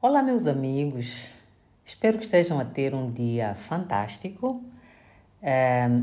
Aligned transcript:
Olá, 0.00 0.22
meus 0.22 0.46
amigos. 0.46 1.30
Espero 1.84 2.18
que 2.18 2.24
estejam 2.24 2.60
a 2.60 2.64
ter 2.64 2.94
um 2.94 3.10
dia 3.10 3.56
fantástico. 3.56 4.62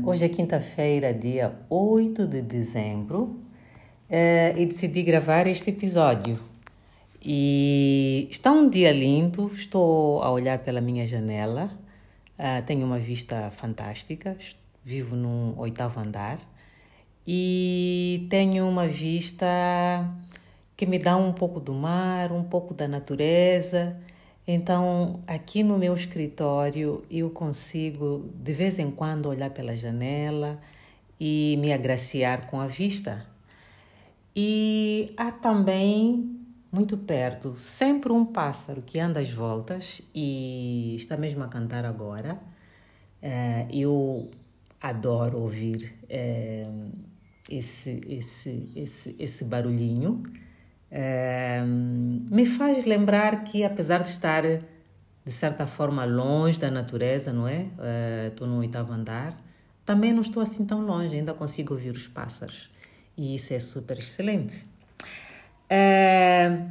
Hoje 0.04 0.26
é 0.26 0.28
quinta-feira, 0.28 1.14
dia 1.14 1.58
8 1.70 2.26
de 2.26 2.42
dezembro, 2.42 3.40
uh, 4.10 4.58
e 4.58 4.66
decidi 4.66 5.02
gravar 5.02 5.46
este 5.46 5.70
episódio. 5.70 6.38
E 7.24 8.28
está 8.30 8.52
um 8.52 8.68
dia 8.68 8.92
lindo, 8.92 9.50
estou 9.54 10.22
a 10.22 10.30
olhar 10.30 10.58
pela 10.58 10.82
minha 10.82 11.06
janela, 11.06 11.70
uh, 12.38 12.62
tenho 12.66 12.84
uma 12.84 12.98
vista 12.98 13.50
fantástica, 13.52 14.36
vivo 14.84 15.16
num 15.16 15.58
oitavo 15.58 15.98
andar 16.00 16.38
e 17.26 18.26
tenho 18.30 18.68
uma 18.68 18.86
vista 18.86 19.46
que 20.76 20.84
me 20.84 20.98
dá 20.98 21.16
um 21.16 21.32
pouco 21.32 21.58
do 21.58 21.72
mar, 21.72 22.30
um 22.30 22.44
pouco 22.44 22.74
da 22.74 22.86
natureza. 22.86 23.96
Então, 24.46 25.20
aqui 25.26 25.62
no 25.62 25.78
meu 25.78 25.94
escritório, 25.94 27.04
eu 27.10 27.30
consigo 27.30 28.30
de 28.34 28.52
vez 28.52 28.78
em 28.78 28.90
quando 28.90 29.26
olhar 29.26 29.50
pela 29.50 29.74
janela 29.74 30.60
e 31.18 31.56
me 31.58 31.72
agraciar 31.72 32.46
com 32.46 32.60
a 32.60 32.66
vista. 32.66 33.26
E 34.34 35.14
há 35.16 35.32
também, 35.32 36.38
muito 36.70 36.96
perto, 36.98 37.54
sempre 37.54 38.12
um 38.12 38.24
pássaro 38.24 38.82
que 38.82 39.00
anda 39.00 39.18
às 39.18 39.30
voltas 39.30 40.02
e 40.14 40.94
está 40.96 41.16
mesmo 41.16 41.42
a 41.42 41.48
cantar 41.48 41.86
agora. 41.86 42.38
É, 43.22 43.66
eu 43.70 44.30
adoro 44.80 45.40
ouvir 45.40 45.94
é, 46.08 46.64
esse, 47.48 48.02
esse, 48.06 48.70
esse, 48.76 49.16
esse 49.18 49.44
barulhinho 49.44 50.22
me 52.30 52.46
faz 52.46 52.84
lembrar 52.84 53.44
que, 53.44 53.64
apesar 53.64 54.02
de 54.02 54.08
estar, 54.08 54.42
de 54.42 55.32
certa 55.32 55.66
forma, 55.66 56.04
longe 56.04 56.58
da 56.58 56.70
natureza, 56.70 57.32
não 57.32 57.46
é? 57.46 57.66
Estou 58.28 58.46
uh, 58.46 58.50
no 58.50 58.58
oitavo 58.58 58.92
andar, 58.92 59.36
também 59.84 60.12
não 60.12 60.22
estou 60.22 60.42
assim 60.42 60.64
tão 60.64 60.80
longe, 60.80 61.14
ainda 61.14 61.34
consigo 61.34 61.74
ouvir 61.74 61.90
os 61.90 62.08
pássaros. 62.08 62.70
E 63.16 63.34
isso 63.34 63.52
é 63.52 63.58
super 63.58 63.98
excelente. 63.98 64.66
Uh, 65.70 66.70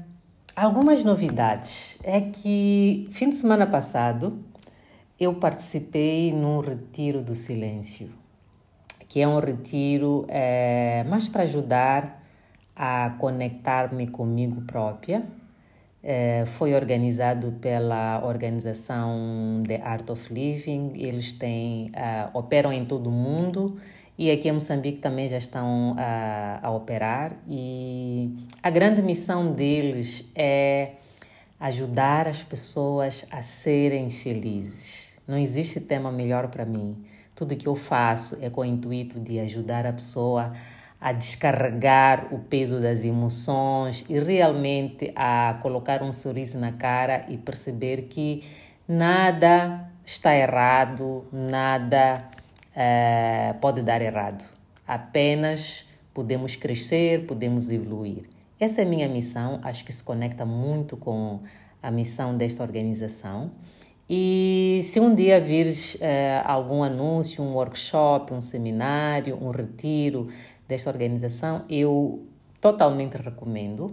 algumas 0.55 1.03
novidades. 1.03 1.99
É 2.03 2.21
que, 2.21 3.07
fim 3.11 3.29
de 3.29 3.35
semana 3.35 3.67
passado, 3.67 4.43
eu 5.19 5.35
participei 5.35 6.33
num 6.33 6.59
retiro 6.59 7.21
do 7.21 7.35
silêncio, 7.35 8.09
que 9.07 9.21
é 9.21 9.27
um 9.27 9.39
retiro 9.39 10.25
é, 10.27 11.03
mais 11.07 11.27
para 11.27 11.43
ajudar 11.43 12.24
a 12.75 13.15
conectar-me 13.17 14.07
comigo 14.07 14.61
própria. 14.61 15.23
É, 16.03 16.45
foi 16.45 16.75
organizado 16.75 17.53
pela 17.53 18.23
organização 18.23 19.63
The 19.65 19.81
Art 19.81 20.09
of 20.09 20.31
Living. 20.31 20.91
Eles 20.95 21.31
têm, 21.33 21.91
uh, 21.95 22.37
operam 22.37 22.71
em 22.71 22.85
todo 22.85 23.07
o 23.07 23.11
mundo 23.11 23.79
e 24.17 24.31
aqui 24.31 24.47
em 24.47 24.51
Moçambique 24.53 24.99
também 24.99 25.27
já 25.27 25.37
estão 25.37 25.93
uh, 25.93 26.59
a 26.61 26.71
operar. 26.71 27.33
E 27.47 28.29
a 28.61 28.69
grande 28.69 29.01
missão 29.01 29.51
deles 29.51 30.29
é 30.35 30.91
ajudar 31.59 32.27
as 32.27 32.43
pessoas 32.43 33.25
a 33.31 33.41
serem 33.41 34.09
felizes. 34.09 35.13
Não 35.27 35.37
existe 35.37 35.79
tema 35.79 36.11
melhor 36.11 36.47
para 36.49 36.65
mim. 36.65 37.03
Tudo 37.35 37.55
que 37.55 37.67
eu 37.67 37.75
faço 37.75 38.37
é 38.41 38.49
com 38.49 38.61
o 38.61 38.65
intuito 38.65 39.19
de 39.19 39.39
ajudar 39.39 39.85
a 39.85 39.91
pessoa 39.91 40.53
a 40.53 40.74
a 41.05 41.11
descarregar 41.11 42.33
o 42.33 42.39
peso 42.39 42.81
das 42.81 43.05
emoções 43.05 44.03
e 44.09 44.17
realmente 44.17 45.13
a 45.15 45.59
colocar 45.61 46.01
um 46.01 46.11
sorriso 46.11 46.57
na 46.57 46.71
cara 46.71 47.27
e 47.29 47.37
perceber 47.37 48.07
que 48.09 48.43
nada 48.87 49.87
está 50.03 50.35
errado, 50.35 51.23
nada 51.31 52.27
uh, 52.71 53.53
pode 53.59 53.83
dar 53.83 54.01
errado. 54.01 54.49
Apenas 54.87 55.85
podemos 56.11 56.55
crescer, 56.55 57.27
podemos 57.27 57.69
evoluir. 57.69 58.23
Essa 58.59 58.81
é 58.81 58.83
a 58.83 58.87
minha 58.87 59.07
missão, 59.07 59.59
acho 59.61 59.85
que 59.85 59.93
se 59.93 60.03
conecta 60.03 60.43
muito 60.43 60.97
com 60.97 61.41
a 61.83 61.91
missão 61.91 62.35
desta 62.35 62.63
organização. 62.63 63.51
E 64.09 64.81
se 64.83 64.99
um 64.99 65.15
dia 65.15 65.41
vires 65.41 65.95
uh, 65.95 65.99
algum 66.45 66.83
anúncio, 66.83 67.43
um 67.43 67.53
workshop, 67.53 68.33
um 68.33 68.41
seminário, 68.41 69.35
um 69.39 69.49
retiro 69.49 70.29
desta 70.67 70.89
organização, 70.89 71.63
eu 71.69 72.25
totalmente 72.59 73.15
recomendo. 73.17 73.85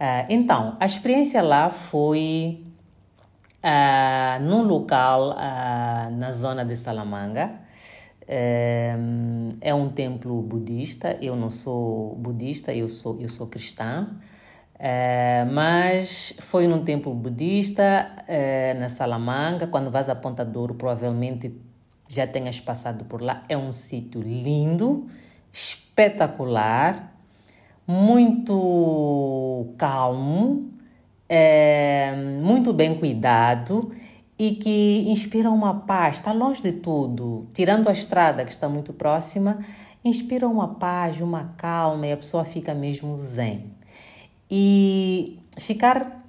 Uh, 0.00 0.26
então, 0.28 0.76
a 0.80 0.86
experiência 0.86 1.42
lá 1.42 1.70
foi 1.70 2.64
uh, 3.62 4.42
num 4.42 4.62
local 4.62 5.30
uh, 5.30 6.10
na 6.10 6.32
zona 6.32 6.64
de 6.64 6.76
Salamanga. 6.76 7.52
é 9.60 9.74
um 9.74 9.88
templo 9.90 10.40
budista. 10.42 11.18
Eu 11.20 11.36
não 11.36 11.50
sou 11.50 12.14
budista, 12.16 12.72
eu 12.72 12.88
sou, 12.88 13.20
eu 13.20 13.28
sou 13.28 13.46
cristã. 13.48 14.08
mas 15.52 16.34
foi 16.38 16.66
num 16.68 16.84
templo 16.84 17.12
budista 17.12 18.08
na 18.78 18.88
Salamanga. 18.88 19.66
Quando 19.66 19.90
vas 19.90 20.08
a 20.08 20.14
Ponta 20.14 20.44
Douro, 20.44 20.74
provavelmente 20.74 21.52
já 22.08 22.24
tenhas 22.24 22.60
passado 22.60 23.04
por 23.04 23.20
lá. 23.20 23.42
É 23.48 23.56
um 23.56 23.72
sítio 23.72 24.20
lindo 24.22 25.08
espetacular, 25.52 27.14
muito 27.86 29.74
calmo, 29.76 30.70
é, 31.28 32.12
muito 32.42 32.72
bem 32.72 32.98
cuidado 32.98 33.92
e 34.38 34.52
que 34.52 35.04
inspira 35.08 35.50
uma 35.50 35.80
paz. 35.80 36.16
Está 36.16 36.32
longe 36.32 36.62
de 36.62 36.72
tudo, 36.72 37.46
tirando 37.52 37.88
a 37.88 37.92
estrada 37.92 38.44
que 38.44 38.52
está 38.52 38.68
muito 38.68 38.92
próxima, 38.92 39.58
inspira 40.04 40.48
uma 40.48 40.68
paz, 40.76 41.20
uma 41.20 41.52
calma 41.56 42.06
e 42.06 42.12
a 42.12 42.16
pessoa 42.16 42.44
fica 42.44 42.74
mesmo 42.74 43.18
zen. 43.18 43.72
E 44.50 45.38
ficar 45.58 46.24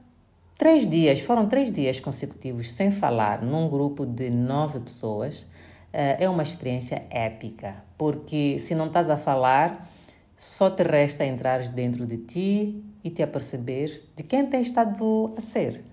três 0.57 0.87
dias, 0.87 1.21
foram 1.21 1.47
três 1.47 1.71
dias 1.71 1.99
consecutivos 1.99 2.71
sem 2.71 2.91
falar, 2.91 3.41
num 3.41 3.69
grupo 3.69 4.05
de 4.05 4.29
nove 4.29 4.79
pessoas, 4.79 5.45
é 5.93 6.29
uma 6.29 6.43
experiência 6.43 7.03
épica, 7.09 7.75
porque 7.97 8.57
se 8.59 8.73
não 8.73 8.87
estás 8.87 9.09
a 9.09 9.17
falar, 9.17 9.89
só 10.41 10.71
te 10.71 10.81
resta 10.81 11.23
entrar 11.23 11.67
dentro 11.69 12.05
de 12.05 12.17
ti 12.17 12.83
e 13.03 13.09
te 13.09 13.21
aperceber 13.21 13.91
de 14.15 14.23
quem 14.23 14.45
tens 14.47 14.67
estado 14.67 15.33
a 15.37 15.41
ser 15.41 15.83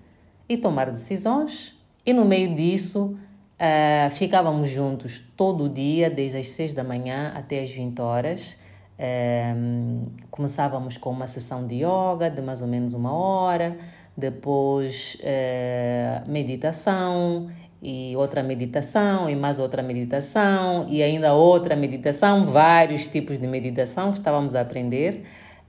e 0.49 0.57
tomar 0.57 0.89
decisões. 0.89 1.77
E 2.03 2.11
no 2.11 2.25
meio 2.25 2.55
disso, 2.55 3.15
uh, 3.59 4.09
ficávamos 4.09 4.71
juntos 4.71 5.23
todo 5.37 5.65
o 5.65 5.69
dia, 5.69 6.09
desde 6.09 6.39
as 6.39 6.49
6 6.49 6.73
da 6.73 6.83
manhã 6.83 7.31
até 7.35 7.61
as 7.61 7.71
20 7.71 7.99
horas. 7.99 8.57
Um, 9.55 10.07
começávamos 10.31 10.97
com 10.97 11.11
uma 11.11 11.27
sessão 11.27 11.67
de 11.67 11.75
yoga 11.75 12.29
de 12.29 12.41
mais 12.41 12.61
ou 12.61 12.67
menos 12.67 12.93
uma 12.93 13.13
hora, 13.13 13.77
depois 14.17 15.15
uh, 15.21 16.29
meditação 16.29 17.49
e 17.81 18.13
outra 18.15 18.43
meditação, 18.43 19.29
e 19.29 19.35
mais 19.35 19.57
outra 19.57 19.81
meditação, 19.81 20.85
e 20.89 21.01
ainda 21.01 21.33
outra 21.33 21.75
meditação, 21.75 22.45
vários 22.45 23.07
tipos 23.07 23.39
de 23.39 23.47
meditação 23.47 24.11
que 24.11 24.19
estávamos 24.19 24.53
a 24.53 24.61
aprender. 24.61 25.23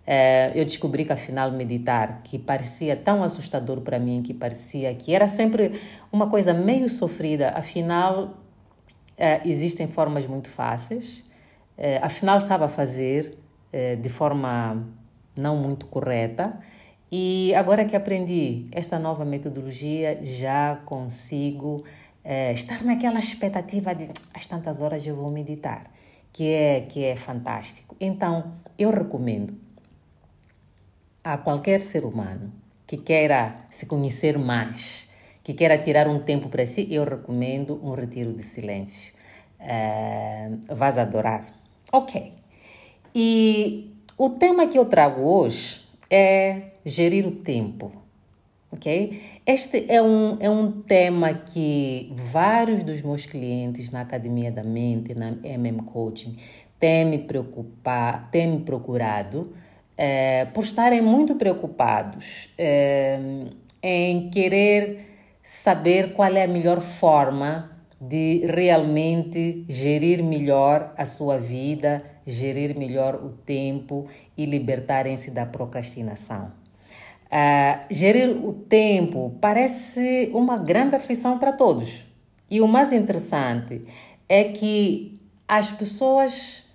Eh, 0.07 0.51
eu 0.55 0.65
descobri 0.65 1.05
que 1.05 1.13
afinal 1.13 1.53
meditar, 1.53 2.23
que 2.25 2.39
parecia 2.39 2.97
tão 2.97 3.23
assustador 3.23 3.81
para 3.83 3.99
mim, 3.99 4.23
que 4.23 4.35
parecia 4.35 4.93
que 4.95 5.15
era 5.15 5.29
sempre 5.29 5.81
uma 6.11 6.29
coisa 6.29 6.53
meio 6.53 6.89
sofrida, 6.89 7.51
afinal 7.51 8.35
eh, 9.17 9.41
existem 9.45 9.87
formas 9.87 10.27
muito 10.27 10.49
fáceis. 10.49 11.23
Eh, 11.79 12.01
afinal 12.03 12.39
estava 12.39 12.67
a 12.67 12.69
fazer 12.69 13.39
de 14.03 14.09
forma 14.09 14.85
não 15.37 15.57
muito 15.57 15.87
correta 15.87 16.59
e 17.11 17.53
agora 17.55 17.85
que 17.85 17.97
aprendi 17.97 18.67
esta 18.73 18.99
nova 18.99 19.25
metodologia, 19.25 20.21
já 20.23 20.77
consigo 20.85 21.85
é, 22.23 22.53
estar 22.53 22.85
naquela 22.85 23.19
expectativa 23.19 23.95
de 23.95 24.09
às 24.33 24.47
tantas 24.47 24.81
horas 24.81 25.07
eu 25.07 25.17
vou 25.17 25.31
meditar, 25.31 25.91
que 26.33 26.49
é 26.53 26.81
que 26.83 27.05
é 27.05 27.17
fantástico. 27.17 27.97
Então, 28.01 28.53
eu 28.79 28.91
recomendo. 28.91 29.55
a 31.23 31.37
qualquer 31.37 31.81
ser 31.81 32.05
humano 32.05 32.53
que 32.87 32.97
queira 32.97 33.53
se 33.71 33.87
conhecer 33.87 34.39
mais, 34.39 35.09
que 35.43 35.53
queira 35.55 35.79
tirar 35.79 36.09
um 36.09 36.19
tempo 36.19 36.49
para 36.49 36.67
si, 36.67 36.87
eu 36.91 37.05
recomendo 37.05 37.79
um 37.85 37.93
retiro 37.93 38.33
de 38.33 38.43
silêncio. 38.43 39.13
Vais 40.69 40.99
adorar. 40.99 41.45
Ok. 41.93 42.33
E 43.15 43.95
o 44.17 44.31
tema 44.31 44.67
que 44.67 44.79
eu 44.79 44.87
trago 44.87 45.23
hoje 45.23 45.85
é 46.09 46.70
gerir 46.85 47.27
o 47.27 47.33
tempo. 47.33 47.93
Ok? 48.73 49.21
Este 49.45 49.87
é 49.89 50.01
um, 50.01 50.37
é 50.41 50.49
um 50.49 50.71
tema 50.71 51.35
que 51.35 52.13
vários 52.31 52.85
dos 52.85 53.03
meus 53.03 53.27
clientes 53.27 53.91
na 53.91 54.03
Academia 54.03 54.53
da 54.53 54.63
Mente, 54.63 55.15
na 55.15 55.35
MM 55.43 55.83
Coaching, 55.83 56.37
têm 56.79 57.05
me, 57.05 57.19
preocupar, 57.19 58.31
têm 58.31 58.47
me 58.47 58.61
procurado 58.61 59.53
é, 59.97 60.47
por 60.47 60.65
estarem 60.65 61.03
muito 61.03 61.35
preocupados 61.35 62.49
é, 62.57 63.19
em 63.83 64.31
querer 64.31 65.07
saber 65.43 66.15
qual 66.15 66.35
é 66.35 66.45
a 66.45 66.49
melhor 66.49 66.81
forma 66.81 67.71
de 68.01 68.47
realmente 68.47 69.67
gerir 69.69 70.25
melhor 70.25 70.95
a 70.97 71.05
sua 71.05 71.37
vida, 71.37 72.03
gerir 72.27 72.79
melhor 72.79 73.17
o 73.17 73.29
tempo 73.29 74.07
e 74.39 74.47
libertarem-se 74.47 75.31
da 75.33 75.45
procrastinação. 75.45 76.60
Uh, 77.31 77.87
gerir 77.89 78.29
o 78.45 78.53
tempo 78.53 79.37
parece 79.41 80.31
uma 80.35 80.57
grande 80.57 80.97
aflição 80.97 81.39
para 81.39 81.53
todos. 81.53 82.05
E 82.51 82.61
o 82.61 82.67
mais 82.67 82.93
interessante 82.93 83.83
é 84.29 84.45
que 84.45 85.17
as 85.47 85.71
pessoas 85.71 86.67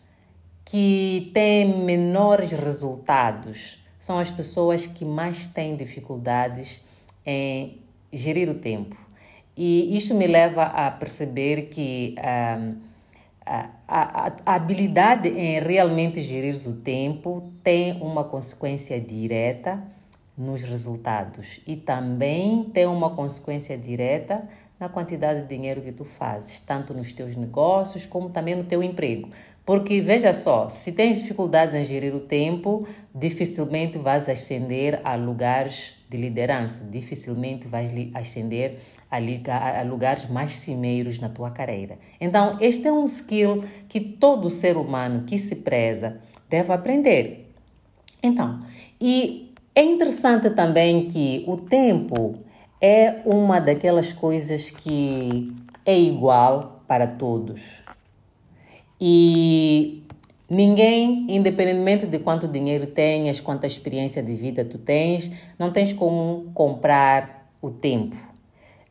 que 0.63 1.30
têm 1.34 1.84
menores 1.84 2.52
resultados 2.52 3.84
são 4.00 4.18
as 4.18 4.31
pessoas 4.31 4.88
que 4.88 5.04
mais 5.04 5.48
têm 5.48 5.75
dificuldades 5.75 6.81
em 7.25 7.81
gerir 8.13 8.50
o 8.50 8.56
tempo. 8.56 8.96
E 9.58 9.98
isso 9.98 10.13
me 10.13 10.28
leva 10.28 10.63
a 10.63 10.90
perceber 10.90 11.63
que 11.63 12.16
um, 12.18 12.75
a, 13.46 13.69
a, 13.88 14.34
a, 14.46 14.56
habilidade 14.56 15.30
em 15.30 15.60
realmente 15.60 16.22
gerir 16.22 16.56
o 16.68 16.74
tempo 16.81 17.44
tem 17.63 18.01
uma 18.01 18.24
consequência 18.24 19.00
direta 19.00 19.81
nos 20.38 20.62
resultados 20.64 21.62
e 21.66 21.76
também 21.76 22.64
tem 22.66 22.86
uma 22.86 23.12
consequência 23.12 23.78
direta 23.78 24.48
na 24.80 24.90
quantidade 24.90 25.44
de 25.44 25.48
dinheiro 25.48 25.82
que 25.82 25.92
tu 25.92 26.04
fazes, 26.04 26.60
tanto 26.60 26.94
nos 26.94 27.14
teus 27.14 27.36
negócios 27.36 28.06
como 28.06 28.30
também 28.30 28.56
no 28.56 28.66
teu 28.66 28.84
emprego. 28.84 29.30
Porque 29.66 30.00
veja 30.00 30.32
só, 30.32 30.70
se 30.70 30.92
tens 30.92 31.18
dificuldades 31.18 31.74
em 31.74 31.84
gerir 31.86 32.14
o 32.14 32.20
tempo, 32.20 32.88
dificilmente 33.14 33.98
vais 33.98 34.30
ascender 34.30 35.02
a 35.04 35.16
lugares 35.16 35.96
de 36.08 36.18
liderança, 36.18 36.84
dificilmente 36.84 37.68
vais 37.68 37.92
ascender 38.14 38.80
a, 39.10 39.82
lugares 39.82 40.30
mais 40.30 40.54
cimeiros 40.56 41.20
na 41.20 41.30
tua 41.30 41.50
carreira. 41.50 41.98
Então, 42.22 42.58
este 42.60 42.88
é 42.88 42.92
um 42.92 43.06
skill 43.06 43.64
que 43.88 44.00
todo 44.00 44.52
ser 44.52 44.78
humano 44.78 45.24
que 45.26 45.40
se 45.40 45.56
preza 45.58 46.20
deve 46.48 46.72
aprender. 46.72 47.52
Então, 48.22 48.64
e 49.00 49.45
é 49.75 49.83
interessante 49.83 50.50
também 50.50 51.07
que 51.07 51.44
o 51.45 51.57
tempo 51.57 52.33
é 52.81 53.22
uma 53.25 53.60
daquelas 53.60 54.13
coisas 54.13 54.69
que 54.69 55.54
é 55.86 56.00
igual 56.00 56.81
para 56.88 57.07
todos. 57.07 57.83
E 59.00 60.04
ninguém, 60.50 61.27
independentemente 61.30 62.07
de 62.07 62.19
quanto 62.19 62.48
dinheiro 62.48 62.88
tenhas, 62.88 63.42
quanta 63.42 63.68
experiência 63.68 64.24
de 64.24 64.33
vida 64.36 64.63
tu 64.63 64.77
tens, 64.77 65.30
não 65.60 65.72
tens 65.72 65.92
como 65.92 66.50
comprar 66.54 67.51
o 67.62 67.69
tempo. 67.69 68.16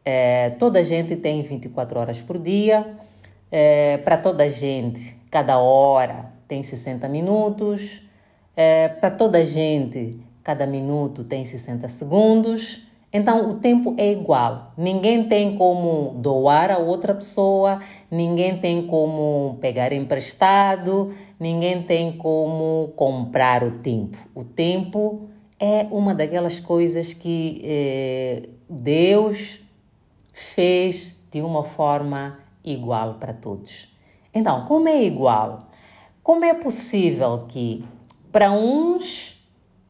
É, 0.04 0.50
toda 0.50 0.80
a 0.80 0.82
gente 0.82 1.16
tem 1.16 1.40
24 1.40 1.98
horas 1.98 2.20
por 2.20 2.38
dia. 2.38 2.94
É, 3.50 3.98
para 3.98 4.18
toda 4.18 4.44
a 4.44 4.48
gente, 4.48 5.16
cada 5.30 5.58
hora 5.58 6.32
tem 6.46 6.62
60 6.62 7.08
minutos. 7.08 8.02
É, 8.54 8.88
para 8.88 9.10
toda 9.10 9.38
a 9.38 9.44
gente, 9.44 10.18
cada 10.44 10.66
minuto 10.66 11.24
tem 11.24 11.44
60 11.44 11.88
segundos. 11.88 12.82
Então 13.10 13.48
o 13.48 13.54
tempo 13.54 13.94
é 13.96 14.12
igual. 14.12 14.72
Ninguém 14.76 15.24
tem 15.28 15.56
como 15.56 16.14
doar 16.18 16.70
a 16.70 16.78
outra 16.78 17.14
pessoa, 17.14 17.80
ninguém 18.10 18.58
tem 18.58 18.86
como 18.86 19.56
pegar 19.60 19.92
emprestado, 19.92 21.14
ninguém 21.38 21.82
tem 21.82 22.16
como 22.16 22.92
comprar 22.96 23.62
o 23.62 23.78
tempo. 23.78 24.18
O 24.34 24.44
tempo 24.44 25.28
é 25.58 25.86
uma 25.90 26.12
daquelas 26.12 26.60
coisas 26.60 27.12
que 27.12 27.60
eh, 27.64 28.48
Deus 28.68 29.60
fez 30.32 31.14
de 31.30 31.40
uma 31.40 31.62
forma 31.62 32.38
igual 32.64 33.14
para 33.14 33.32
todos. 33.32 33.88
Então, 34.34 34.64
como 34.66 34.88
é 34.88 35.04
igual? 35.04 35.68
Como 36.22 36.44
é 36.44 36.52
possível 36.52 37.44
que 37.48 37.84
para 38.32 38.50
uns 38.50 39.33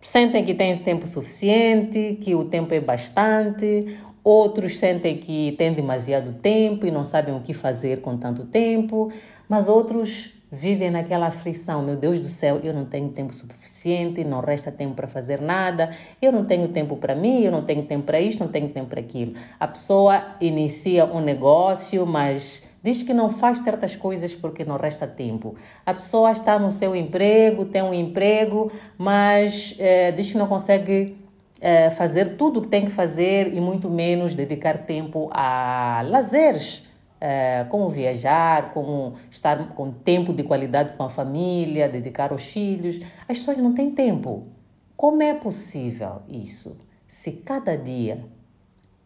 sentem 0.04 0.44
que 0.44 0.52
têm 0.52 0.76
tempo 0.76 1.06
suficiente, 1.06 2.18
que 2.20 2.34
o 2.34 2.44
tempo 2.44 2.74
é 2.74 2.80
bastante, 2.80 3.96
outros 4.22 4.78
sentem 4.78 5.16
que 5.16 5.52
têm 5.56 5.72
demasiado 5.72 6.34
tempo 6.34 6.86
e 6.86 6.90
não 6.90 7.02
sabem 7.02 7.34
o 7.34 7.40
que 7.40 7.54
fazer 7.54 8.02
com 8.02 8.16
tanto 8.18 8.44
tempo, 8.44 9.10
mas 9.48 9.66
outros 9.66 10.34
vivem 10.52 10.90
naquela 10.90 11.28
aflição: 11.28 11.82
meu 11.82 11.96
Deus 11.96 12.20
do 12.20 12.28
céu, 12.28 12.60
eu 12.62 12.74
não 12.74 12.84
tenho 12.84 13.08
tempo 13.08 13.34
suficiente, 13.34 14.22
não 14.22 14.40
resta 14.40 14.70
tempo 14.70 14.94
para 14.94 15.08
fazer 15.08 15.40
nada, 15.40 15.88
eu 16.20 16.30
não 16.30 16.44
tenho 16.44 16.68
tempo 16.68 16.96
para 16.96 17.14
mim, 17.14 17.42
eu 17.42 17.50
não 17.50 17.62
tenho 17.62 17.82
tempo 17.84 18.04
para 18.04 18.20
isto, 18.20 18.40
não 18.40 18.48
tenho 18.48 18.68
tempo 18.68 18.88
para 18.88 19.00
aquilo. 19.00 19.32
A 19.58 19.66
pessoa 19.66 20.36
inicia 20.38 21.06
um 21.06 21.20
negócio, 21.20 22.04
mas 22.06 22.73
diz 22.84 23.02
que 23.02 23.14
não 23.14 23.30
faz 23.30 23.60
certas 23.60 23.96
coisas 23.96 24.34
porque 24.34 24.62
não 24.62 24.76
resta 24.76 25.06
tempo. 25.06 25.56
A 25.86 25.94
pessoa 25.94 26.30
está 26.30 26.58
no 26.58 26.70
seu 26.70 26.94
emprego, 26.94 27.64
tem 27.64 27.82
um 27.82 27.94
emprego, 27.94 28.70
mas 28.98 29.74
é, 29.78 30.12
diz 30.12 30.30
que 30.30 30.36
não 30.36 30.46
consegue 30.46 31.16
é, 31.62 31.88
fazer 31.88 32.36
tudo 32.36 32.58
o 32.58 32.62
que 32.62 32.68
tem 32.68 32.84
que 32.84 32.90
fazer 32.90 33.54
e 33.54 33.60
muito 33.60 33.88
menos 33.88 34.34
dedicar 34.34 34.84
tempo 34.84 35.30
a 35.32 36.04
lazeres. 36.06 36.86
É, 37.18 37.64
como 37.70 37.88
viajar, 37.88 38.74
como 38.74 39.14
estar 39.30 39.70
com 39.74 39.90
tempo 39.90 40.30
de 40.30 40.42
qualidade 40.42 40.92
com 40.92 41.04
a 41.04 41.08
família, 41.08 41.88
dedicar 41.88 42.32
aos 42.32 42.44
filhos. 42.44 43.00
As 43.26 43.38
pessoas 43.38 43.56
não 43.56 43.72
têm 43.72 43.90
tempo. 43.92 44.48
Como 44.94 45.22
é 45.22 45.32
possível 45.32 46.20
isso? 46.28 46.86
Se 47.08 47.32
cada 47.32 47.78
dia 47.78 48.22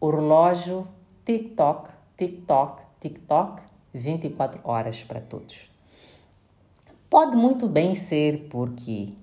o 0.01 0.09
relógio 0.09 0.85
TikTok, 1.23 1.91
TikTok, 2.17 2.81
TikTok 2.99 3.68
24 3.93 4.61
horas 4.63 5.03
para 5.03 5.19
todos. 5.19 5.69
Pode 7.09 7.35
muito 7.35 7.67
bem 7.67 7.95
ser 7.95 8.47
porque 8.49 9.13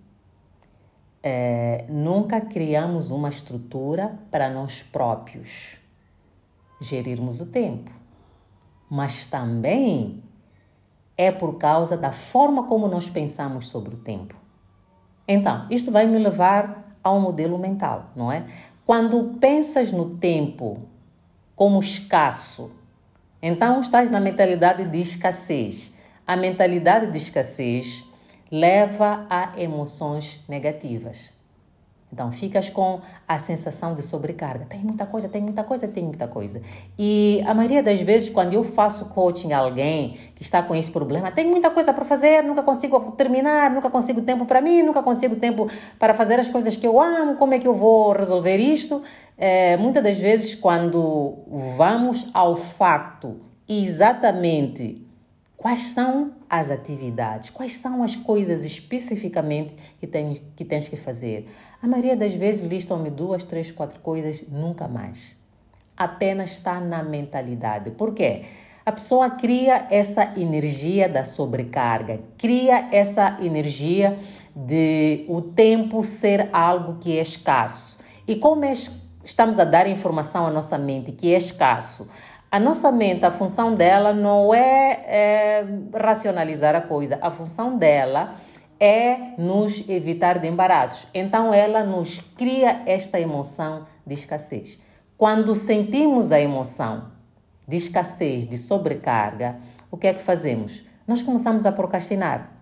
é, 1.22 1.84
nunca 1.88 2.40
criamos 2.40 3.10
uma 3.10 3.28
estrutura 3.28 4.18
para 4.30 4.50
nós 4.50 4.82
próprios 4.82 5.76
gerirmos 6.80 7.40
o 7.40 7.46
tempo, 7.46 7.90
mas 8.88 9.26
também 9.26 10.22
é 11.16 11.32
por 11.32 11.54
causa 11.54 11.96
da 11.96 12.12
forma 12.12 12.64
como 12.64 12.86
nós 12.88 13.08
pensamos 13.08 13.68
sobre 13.68 13.94
o 13.94 13.98
tempo. 13.98 14.34
Então, 15.26 15.66
isto 15.70 15.90
vai 15.90 16.06
me 16.06 16.18
levar 16.18 16.96
ao 17.02 17.20
modelo 17.20 17.58
mental, 17.58 18.10
não 18.14 18.30
é? 18.30 18.46
Quando 18.84 19.36
pensas 19.40 19.90
no 19.90 20.16
tempo 20.16 20.82
como 21.56 21.80
escasso, 21.80 22.70
então 23.42 23.80
estás 23.80 24.10
na 24.10 24.20
mentalidade 24.20 24.84
de 24.84 25.00
escassez. 25.00 25.94
A 26.26 26.36
mentalidade 26.36 27.10
de 27.10 27.18
escassez 27.18 28.06
leva 28.50 29.26
a 29.28 29.52
emoções 29.60 30.42
negativas. 30.48 31.35
Então 32.12 32.30
ficas 32.30 32.70
com 32.70 33.00
a 33.26 33.38
sensação 33.38 33.94
de 33.94 34.02
sobrecarga. 34.02 34.64
Tem 34.66 34.80
muita 34.80 35.04
coisa, 35.04 35.28
tem 35.28 35.42
muita 35.42 35.64
coisa, 35.64 35.88
tem 35.88 36.04
muita 36.04 36.28
coisa. 36.28 36.62
E 36.98 37.42
a 37.46 37.52
maioria 37.52 37.82
das 37.82 38.00
vezes, 38.00 38.28
quando 38.28 38.52
eu 38.52 38.64
faço 38.64 39.06
coaching 39.06 39.52
a 39.52 39.58
alguém 39.58 40.16
que 40.34 40.42
está 40.42 40.62
com 40.62 40.74
esse 40.74 40.90
problema, 40.90 41.30
tem 41.32 41.46
muita 41.46 41.70
coisa 41.70 41.92
para 41.92 42.04
fazer, 42.04 42.42
nunca 42.42 42.62
consigo 42.62 43.12
terminar, 43.12 43.70
nunca 43.70 43.90
consigo 43.90 44.22
tempo 44.22 44.46
para 44.46 44.60
mim, 44.60 44.82
nunca 44.82 45.02
consigo 45.02 45.36
tempo 45.36 45.68
para 45.98 46.14
fazer 46.14 46.38
as 46.38 46.48
coisas 46.48 46.76
que 46.76 46.86
eu 46.86 47.00
amo, 47.00 47.36
como 47.36 47.54
é 47.54 47.58
que 47.58 47.66
eu 47.66 47.74
vou 47.74 48.12
resolver 48.12 48.56
isto? 48.56 49.02
É, 49.36 49.76
muitas 49.76 50.02
das 50.02 50.18
vezes, 50.18 50.54
quando 50.54 51.38
vamos 51.76 52.28
ao 52.32 52.56
facto 52.56 53.40
exatamente 53.68 55.05
quais 55.66 55.86
são 55.86 56.30
as 56.48 56.70
atividades, 56.70 57.50
quais 57.50 57.74
são 57.74 58.04
as 58.04 58.14
coisas 58.14 58.64
especificamente 58.64 59.74
que, 59.98 60.06
tem, 60.06 60.40
que 60.54 60.64
tens 60.64 60.88
que 60.88 60.94
fazer. 60.94 61.50
A 61.82 61.88
maioria 61.88 62.14
das 62.14 62.34
vezes 62.34 62.62
listam-me 62.62 63.10
duas, 63.10 63.42
três, 63.42 63.72
quatro 63.72 63.98
coisas, 63.98 64.46
nunca 64.48 64.86
mais. 64.86 65.36
Apenas 65.96 66.52
está 66.52 66.78
na 66.78 67.02
mentalidade. 67.02 67.90
Por 67.90 68.14
quê? 68.14 68.44
A 68.84 68.92
pessoa 68.92 69.28
cria 69.28 69.88
essa 69.90 70.34
energia 70.36 71.08
da 71.08 71.24
sobrecarga, 71.24 72.20
cria 72.38 72.88
essa 72.92 73.36
energia 73.42 74.16
de 74.54 75.24
o 75.26 75.42
tempo 75.42 76.04
ser 76.04 76.48
algo 76.52 76.98
que 77.00 77.18
é 77.18 77.22
escasso. 77.22 77.98
E 78.24 78.36
como 78.36 78.64
é, 78.64 78.72
estamos 79.24 79.58
a 79.58 79.64
dar 79.64 79.88
informação 79.88 80.46
à 80.46 80.50
nossa 80.52 80.78
mente 80.78 81.10
que 81.10 81.34
é 81.34 81.36
escasso, 81.36 82.08
a 82.50 82.60
nossa 82.60 82.92
mente, 82.92 83.24
a 83.24 83.30
função 83.30 83.74
dela 83.74 84.12
não 84.12 84.54
é, 84.54 85.04
é 85.06 85.66
racionalizar 85.94 86.74
a 86.74 86.80
coisa, 86.80 87.18
a 87.20 87.30
função 87.30 87.76
dela 87.76 88.34
é 88.78 89.32
nos 89.38 89.88
evitar 89.88 90.38
de 90.38 90.46
embaraços. 90.46 91.08
Então 91.12 91.52
ela 91.52 91.82
nos 91.82 92.20
cria 92.20 92.82
esta 92.86 93.18
emoção 93.18 93.86
de 94.06 94.14
escassez. 94.14 94.78
Quando 95.16 95.54
sentimos 95.54 96.30
a 96.30 96.40
emoção 96.40 97.10
de 97.66 97.76
escassez, 97.76 98.46
de 98.46 98.58
sobrecarga, 98.58 99.56
o 99.90 99.96
que 99.96 100.06
é 100.06 100.12
que 100.12 100.22
fazemos? 100.22 100.84
Nós 101.06 101.22
começamos 101.22 101.64
a 101.66 101.72
procrastinar. 101.72 102.52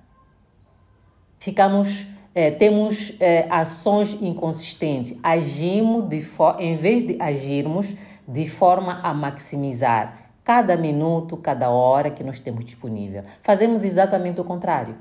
Ficamos, 1.38 2.07
é, 2.35 2.50
temos 2.50 3.21
é, 3.21 3.47
ações 3.50 4.14
inconsistentes. 4.21 5.19
Agimos 5.23 6.09
de 6.09 6.25
em 6.59 6.76
vez 6.76 7.03
de 7.03 7.21
agirmos 7.21 7.95
de 8.26 8.49
forma 8.49 9.00
a 9.02 9.12
maximizar 9.12 10.31
cada 10.43 10.76
minuto, 10.76 11.37
cada 11.37 11.71
hora 11.71 12.11
que 12.11 12.23
nós 12.23 12.38
temos 12.38 12.64
disponível. 12.64 13.23
Fazemos 13.43 13.83
exatamente 13.85 14.40
o 14.40 14.45
contrário, 14.45 14.97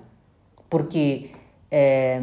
porque 0.69 1.31
é, 1.69 2.19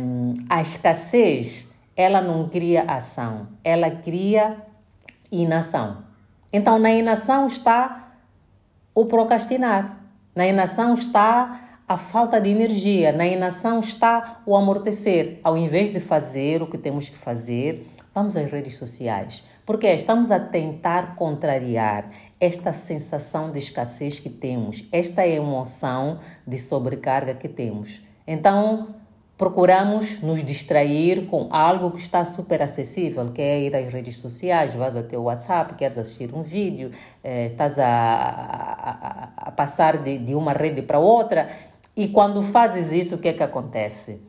a 0.49 0.63
escassez 0.63 1.71
ela 1.97 2.21
não 2.23 2.49
cria 2.49 2.83
ação, 2.83 3.49
ela 3.63 3.91
cria 3.91 4.57
inação. 5.31 6.05
Então, 6.53 6.79
na 6.79 6.91
inação 6.91 7.47
está 7.47 8.15
o 8.95 9.05
procrastinar, 9.05 9.99
na 10.35 10.47
inação 10.47 10.95
está 10.95 11.79
a 11.87 11.97
falta 11.97 12.41
de 12.41 12.49
energia, 12.49 13.13
na 13.13 13.27
inação 13.27 13.81
está 13.81 14.41
o 14.47 14.57
amortecer. 14.57 15.41
Ao 15.43 15.57
invés 15.57 15.91
de 15.91 16.01
fazer 16.01 16.63
o 16.63 16.67
que 16.67 16.79
temos 16.79 17.09
que 17.09 17.19
fazer, 17.19 17.87
vamos 18.15 18.37
às 18.37 18.51
redes 18.51 18.77
sociais, 18.77 19.45
porque 19.71 19.87
estamos 19.87 20.33
a 20.33 20.41
tentar 20.41 21.15
contrariar 21.15 22.11
esta 22.41 22.73
sensação 22.73 23.53
de 23.53 23.61
escassez 23.61 24.19
que 24.19 24.29
temos, 24.29 24.83
esta 24.91 25.25
emoção 25.25 26.19
de 26.45 26.59
sobrecarga 26.59 27.35
que 27.35 27.47
temos. 27.49 28.03
Então, 28.27 28.97
procuramos 29.39 30.23
nos 30.23 30.43
distrair 30.45 31.27
com 31.27 31.47
algo 31.53 31.93
que 31.93 32.01
está 32.01 32.25
super 32.25 32.61
acessível, 32.61 33.31
que 33.31 33.41
é 33.41 33.61
ir 33.61 33.77
às 33.77 33.93
redes 33.93 34.19
sociais, 34.19 34.75
vais 34.75 34.97
ao 34.97 35.05
teu 35.05 35.23
WhatsApp, 35.23 35.75
queres 35.75 35.97
assistir 35.97 36.35
um 36.35 36.43
vídeo, 36.43 36.91
eh, 37.23 37.47
estás 37.53 37.79
a, 37.79 37.87
a, 37.87 39.29
a 39.37 39.53
passar 39.53 39.99
de, 39.99 40.19
de 40.19 40.35
uma 40.35 40.53
rede 40.53 40.83
para 40.83 40.99
outra. 40.99 41.49
E 41.97 42.09
quando 42.09 42.43
fazes 42.43 42.91
isso, 42.91 43.15
o 43.15 43.19
que 43.19 43.29
é 43.29 43.33
que 43.33 43.43
acontece? 43.45 44.21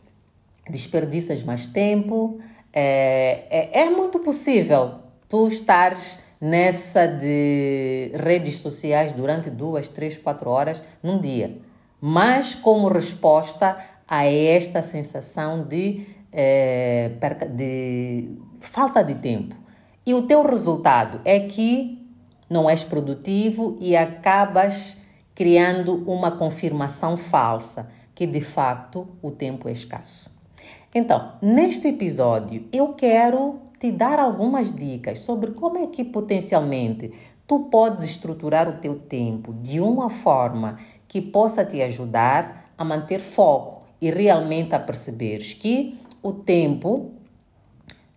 Desperdiças 0.69 1.41
mais 1.41 1.65
tempo. 1.65 2.39
É, 2.71 3.47
é, 3.49 3.81
é 3.85 3.89
muito 3.89 4.19
possível 4.19 5.01
tu 5.31 5.47
estares 5.47 6.19
nessa 6.41 7.07
de 7.07 8.11
redes 8.15 8.57
sociais 8.57 9.13
durante 9.13 9.49
duas, 9.49 9.87
três, 9.87 10.17
quatro 10.17 10.49
horas 10.49 10.83
num 11.01 11.21
dia. 11.21 11.57
Mas 12.01 12.53
como 12.53 12.89
resposta 12.89 13.77
a 14.05 14.25
esta 14.25 14.83
sensação 14.83 15.63
de, 15.63 16.05
é, 16.33 17.11
de 17.55 18.27
falta 18.59 19.01
de 19.01 19.15
tempo. 19.15 19.55
E 20.05 20.13
o 20.13 20.23
teu 20.23 20.45
resultado 20.45 21.21
é 21.23 21.39
que 21.39 22.05
não 22.49 22.69
és 22.69 22.83
produtivo 22.83 23.77
e 23.79 23.95
acabas 23.95 24.97
criando 25.33 26.03
uma 26.11 26.31
confirmação 26.31 27.15
falsa 27.15 27.89
que 28.13 28.27
de 28.27 28.41
facto 28.41 29.07
o 29.21 29.31
tempo 29.31 29.69
é 29.69 29.71
escasso. 29.71 30.37
Então, 30.93 31.35
neste 31.41 31.87
episódio, 31.87 32.67
eu 32.73 32.89
quero 32.89 33.70
te 33.81 33.91
dar 33.91 34.19
algumas 34.19 34.71
dicas 34.71 35.21
sobre 35.21 35.53
como 35.53 35.79
é 35.79 35.87
que 35.87 36.03
potencialmente 36.03 37.11
tu 37.47 37.61
podes 37.61 38.03
estruturar 38.03 38.69
o 38.69 38.73
teu 38.73 38.93
tempo 38.93 39.55
de 39.55 39.81
uma 39.81 40.07
forma 40.07 40.77
que 41.07 41.19
possa 41.19 41.65
te 41.65 41.81
ajudar 41.81 42.65
a 42.77 42.85
manter 42.85 43.19
foco 43.19 43.83
e 43.99 44.11
realmente 44.11 44.75
a 44.75 44.79
perceberes 44.79 45.53
que 45.53 45.99
o 46.21 46.31
tempo 46.31 47.09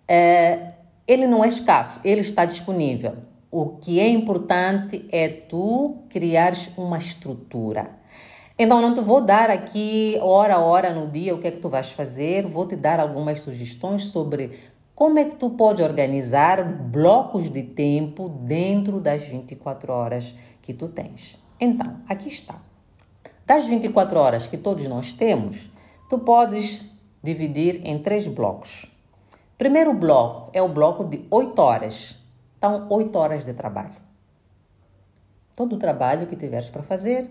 é, 0.06 0.74
ele 1.06 1.26
não 1.26 1.42
é 1.42 1.48
escasso, 1.48 1.98
ele 2.04 2.20
está 2.20 2.44
disponível. 2.44 3.14
O 3.50 3.70
que 3.70 3.98
é 3.98 4.06
importante 4.06 5.06
é 5.10 5.28
tu 5.28 5.96
criares 6.10 6.70
uma 6.76 6.98
estrutura. 6.98 7.90
Então, 8.56 8.80
não 8.80 8.94
te 8.94 9.00
vou 9.00 9.20
dar 9.20 9.50
aqui 9.50 10.16
hora 10.20 10.54
a 10.54 10.60
hora 10.60 10.92
no 10.92 11.10
dia 11.10 11.34
o 11.34 11.38
que 11.38 11.48
é 11.48 11.50
que 11.50 11.58
tu 11.58 11.68
vais 11.68 11.90
fazer, 11.90 12.46
vou 12.46 12.68
te 12.68 12.76
dar 12.76 13.00
algumas 13.00 13.40
sugestões 13.40 14.10
sobre 14.10 14.73
como 14.94 15.18
é 15.18 15.24
que 15.24 15.34
tu 15.34 15.50
pode 15.50 15.82
organizar 15.82 16.62
blocos 16.64 17.50
de 17.50 17.62
tempo 17.62 18.28
dentro 18.28 19.00
das 19.00 19.24
24 19.24 19.92
horas 19.92 20.34
que 20.62 20.72
tu 20.72 20.88
tens. 20.88 21.42
Então, 21.60 21.96
aqui 22.08 22.28
está. 22.28 22.60
Das 23.44 23.66
24 23.66 24.18
horas 24.18 24.46
que 24.46 24.56
todos 24.56 24.86
nós 24.86 25.12
temos, 25.12 25.68
tu 26.08 26.18
podes 26.18 26.90
dividir 27.22 27.80
em 27.84 27.98
três 27.98 28.28
blocos. 28.28 28.90
Primeiro 29.58 29.92
bloco 29.92 30.50
é 30.52 30.62
o 30.62 30.68
bloco 30.68 31.04
de 31.04 31.24
8 31.30 31.58
horas. 31.60 32.16
Então, 32.56 32.86
8 32.88 33.18
horas 33.18 33.44
de 33.44 33.52
trabalho. 33.52 34.04
Todo 35.56 35.76
o 35.76 35.78
trabalho 35.78 36.26
que 36.26 36.36
tiveres 36.36 36.70
para 36.70 36.82
fazer, 36.82 37.28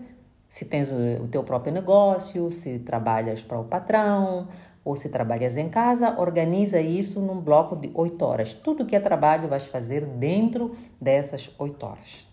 se 0.48 0.64
tens 0.64 0.90
o, 0.90 1.26
teu 1.28 1.42
próprio 1.42 1.72
negócio, 1.72 2.50
se 2.50 2.78
trabalhas 2.78 3.42
para 3.42 3.58
o 3.58 3.64
patrão 3.64 4.48
ou 4.84 4.94
se 4.94 5.08
trabalhas 5.08 5.56
em 5.56 5.68
casa, 5.68 6.20
organiza 6.20 6.80
isso 6.80 7.20
num 7.20 7.40
bloco 7.40 7.74
de 7.74 7.90
8 7.94 8.22
horas. 8.24 8.52
Tudo 8.52 8.84
que 8.84 8.94
é 8.94 9.00
trabalho 9.00 9.48
vais 9.48 9.66
fazer 9.66 10.04
dentro 10.04 10.76
dessas 11.00 11.50
8 11.58 11.86
horas. 11.86 12.28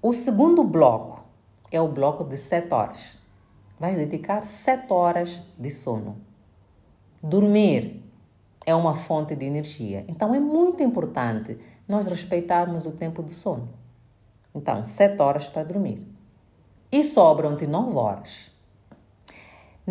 O 0.00 0.12
segundo 0.12 0.62
bloco 0.62 1.24
é 1.72 1.80
o 1.80 1.88
bloco 1.88 2.24
de 2.24 2.36
7 2.36 2.72
horas. 2.72 3.18
Vais 3.78 3.98
dedicar 3.98 4.44
7 4.44 4.92
horas 4.92 5.42
de 5.58 5.70
sono. 5.70 6.16
Dormir 7.22 8.00
é 8.64 8.74
uma 8.74 8.94
fonte 8.94 9.34
de 9.34 9.44
energia. 9.44 10.04
Então 10.06 10.34
é 10.34 10.38
muito 10.38 10.82
importante 10.82 11.56
nós 11.88 12.06
respeitarmos 12.06 12.86
o 12.86 12.92
tempo 12.92 13.22
do 13.22 13.34
sono. 13.34 13.68
Então, 14.54 14.82
7 14.82 15.20
horas 15.20 15.48
para 15.48 15.64
dormir 15.64 16.06
e 16.90 17.04
sobram-te 17.04 17.66
9 17.66 17.96
horas. 17.96 18.50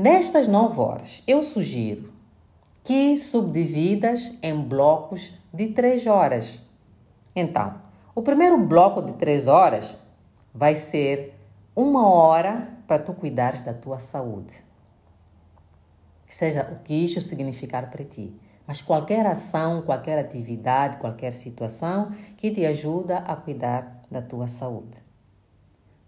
Nestas 0.01 0.47
9 0.47 0.79
horas, 0.79 1.21
eu 1.27 1.43
sugiro 1.43 2.13
que 2.81 3.17
subdividas 3.17 4.33
em 4.41 4.55
blocos 4.55 5.33
de 5.53 5.73
3 5.73 6.07
horas. 6.07 6.63
Então, 7.35 7.75
o 8.15 8.21
primeiro 8.21 8.57
bloco 8.57 9.01
de 9.01 9.11
3 9.11 9.47
horas 9.47 9.99
vai 10.53 10.73
ser 10.73 11.37
uma 11.75 12.07
hora 12.07 12.69
para 12.87 12.99
tu 12.99 13.13
cuidares 13.13 13.61
da 13.61 13.73
tua 13.73 13.99
saúde. 13.99 14.63
Seja 16.25 16.71
o 16.71 16.81
que 16.81 16.93
isso 16.93 17.21
significar 17.21 17.89
para 17.89 18.05
ti. 18.05 18.33
Mas 18.65 18.79
qualquer 18.79 19.25
ação, 19.25 19.81
qualquer 19.81 20.17
atividade, 20.17 20.95
qualquer 20.95 21.33
situação 21.33 22.13
que 22.37 22.49
te 22.51 22.65
ajuda 22.65 23.17
a 23.17 23.35
cuidar 23.35 24.01
da 24.09 24.21
tua 24.21 24.47
saúde. 24.47 25.03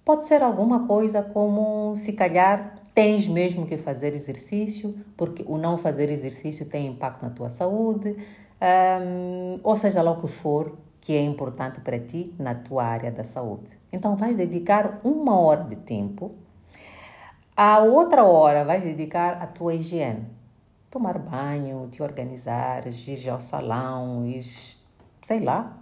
Pode 0.05 0.23
ser 0.23 0.41
alguma 0.41 0.87
coisa 0.87 1.21
como 1.21 1.93
se 1.97 2.13
calhar 2.13 2.80
tens 3.01 3.27
mesmo 3.27 3.65
que 3.65 3.79
fazer 3.79 4.13
exercício, 4.13 4.95
porque 5.17 5.43
o 5.47 5.57
não 5.57 5.75
fazer 5.75 6.11
exercício 6.11 6.67
tem 6.67 6.85
impacto 6.85 7.23
na 7.23 7.31
tua 7.31 7.49
saúde, 7.49 8.15
um, 8.61 9.59
ou 9.63 9.75
seja 9.75 10.03
lá 10.03 10.11
o 10.11 10.21
que 10.21 10.27
for 10.27 10.77
que 10.99 11.15
é 11.15 11.23
importante 11.23 11.81
para 11.81 11.97
ti 11.97 12.31
na 12.37 12.53
tua 12.53 12.83
área 12.83 13.11
da 13.11 13.23
saúde. 13.23 13.71
Então, 13.91 14.15
vais 14.15 14.37
dedicar 14.37 14.99
uma 15.03 15.39
hora 15.39 15.63
de 15.63 15.77
tempo, 15.77 16.35
a 17.57 17.79
outra 17.79 18.23
hora 18.23 18.63
vais 18.63 18.83
dedicar 18.83 19.41
à 19.41 19.47
tua 19.47 19.73
higiene. 19.73 20.27
Tomar 20.91 21.17
banho, 21.17 21.87
te 21.89 22.03
organizar, 22.03 22.83
ir 22.85 23.29
ao 23.31 23.39
salão, 23.39 24.27
ir, 24.27 24.45
sei 25.23 25.39
lá, 25.39 25.75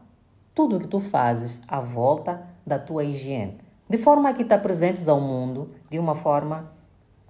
tudo 0.56 0.78
o 0.78 0.80
que 0.80 0.88
tu 0.88 1.02
fazes 1.02 1.60
à 1.68 1.82
volta 1.82 2.48
da 2.66 2.80
tua 2.80 3.04
higiene 3.04 3.58
de 3.90 3.98
forma 3.98 4.32
que 4.34 4.46
te 4.46 4.54
apresentes 4.54 5.08
ao 5.08 5.20
mundo 5.20 5.72
de 5.90 5.98
uma 5.98 6.14
forma 6.14 6.72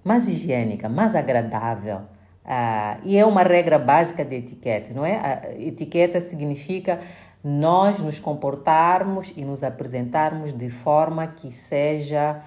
mais 0.04 0.28
higiênica, 0.28 0.88
mais 0.88 1.14
agradável. 1.14 2.00
Ah, 2.44 2.96
e 3.04 3.16
é 3.16 3.24
uma 3.24 3.42
regra 3.42 3.78
básica 3.78 4.24
de 4.24 4.36
etiqueta, 4.36 4.92
não 4.94 5.04
é? 5.04 5.16
A 5.16 5.60
etiqueta 5.60 6.20
significa 6.20 7.00
nós 7.42 7.98
nos 7.98 8.18
comportarmos 8.18 9.32
e 9.36 9.44
nos 9.44 9.62
apresentarmos 9.62 10.52
de 10.52 10.68
forma 10.68 11.26
que 11.26 11.52
seja 11.52 12.42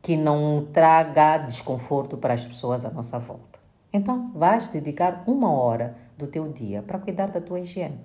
que 0.00 0.16
não 0.16 0.66
traga 0.72 1.38
desconforto 1.38 2.16
para 2.16 2.34
as 2.34 2.46
pessoas 2.46 2.84
à 2.84 2.90
nossa 2.90 3.18
volta. 3.18 3.58
Então, 3.92 4.30
vais 4.34 4.68
dedicar 4.68 5.24
uma 5.26 5.52
hora 5.52 5.96
do 6.16 6.26
teu 6.26 6.50
dia 6.52 6.82
para 6.82 6.98
cuidar 6.98 7.30
da 7.30 7.40
tua 7.40 7.60
higiene. 7.60 7.98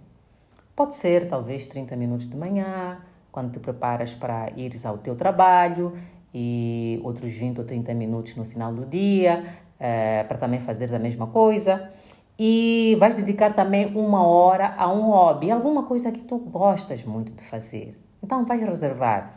Pode 0.75 0.95
ser 0.95 1.27
talvez 1.27 1.67
30 1.67 1.95
minutos 1.95 2.27
de 2.27 2.36
manhã, 2.36 2.98
quando 3.31 3.51
te 3.51 3.60
preparas 3.60 4.13
para 4.13 4.51
ires 4.55 4.86
ao 4.86 4.98
teu 4.98 5.15
trabalho 5.15 5.93
e 6.34 7.00
outros 7.04 7.32
20 7.34 7.60
ou 7.60 7.66
30 7.66 7.94
minutos 7.94 8.36
no 8.36 8.46
final 8.46 8.74
do 8.74 8.86
dia, 8.86 9.44
é, 9.80 10.24
para 10.24 10.38
também 10.38 10.60
fazer 10.60 10.94
a 10.94 11.00
mesma 11.00 11.28
coisa. 11.28 11.92
E 12.38 12.96
vais 13.00 13.16
dedicar 13.16 13.54
também 13.54 13.96
uma 13.96 14.25
hora 14.25 14.74
a 14.75 14.92
um 14.92 15.02
hobby, 15.12 15.52
alguma 15.52 15.84
coisa 15.84 16.12
que 16.12 16.22
tu 16.22 16.40
gostas 16.40 17.04
muito 17.04 17.32
de 17.32 17.44
fazer. 17.44 17.98
Então 18.24 18.44
vais 18.46 18.62
reservar 18.62 19.36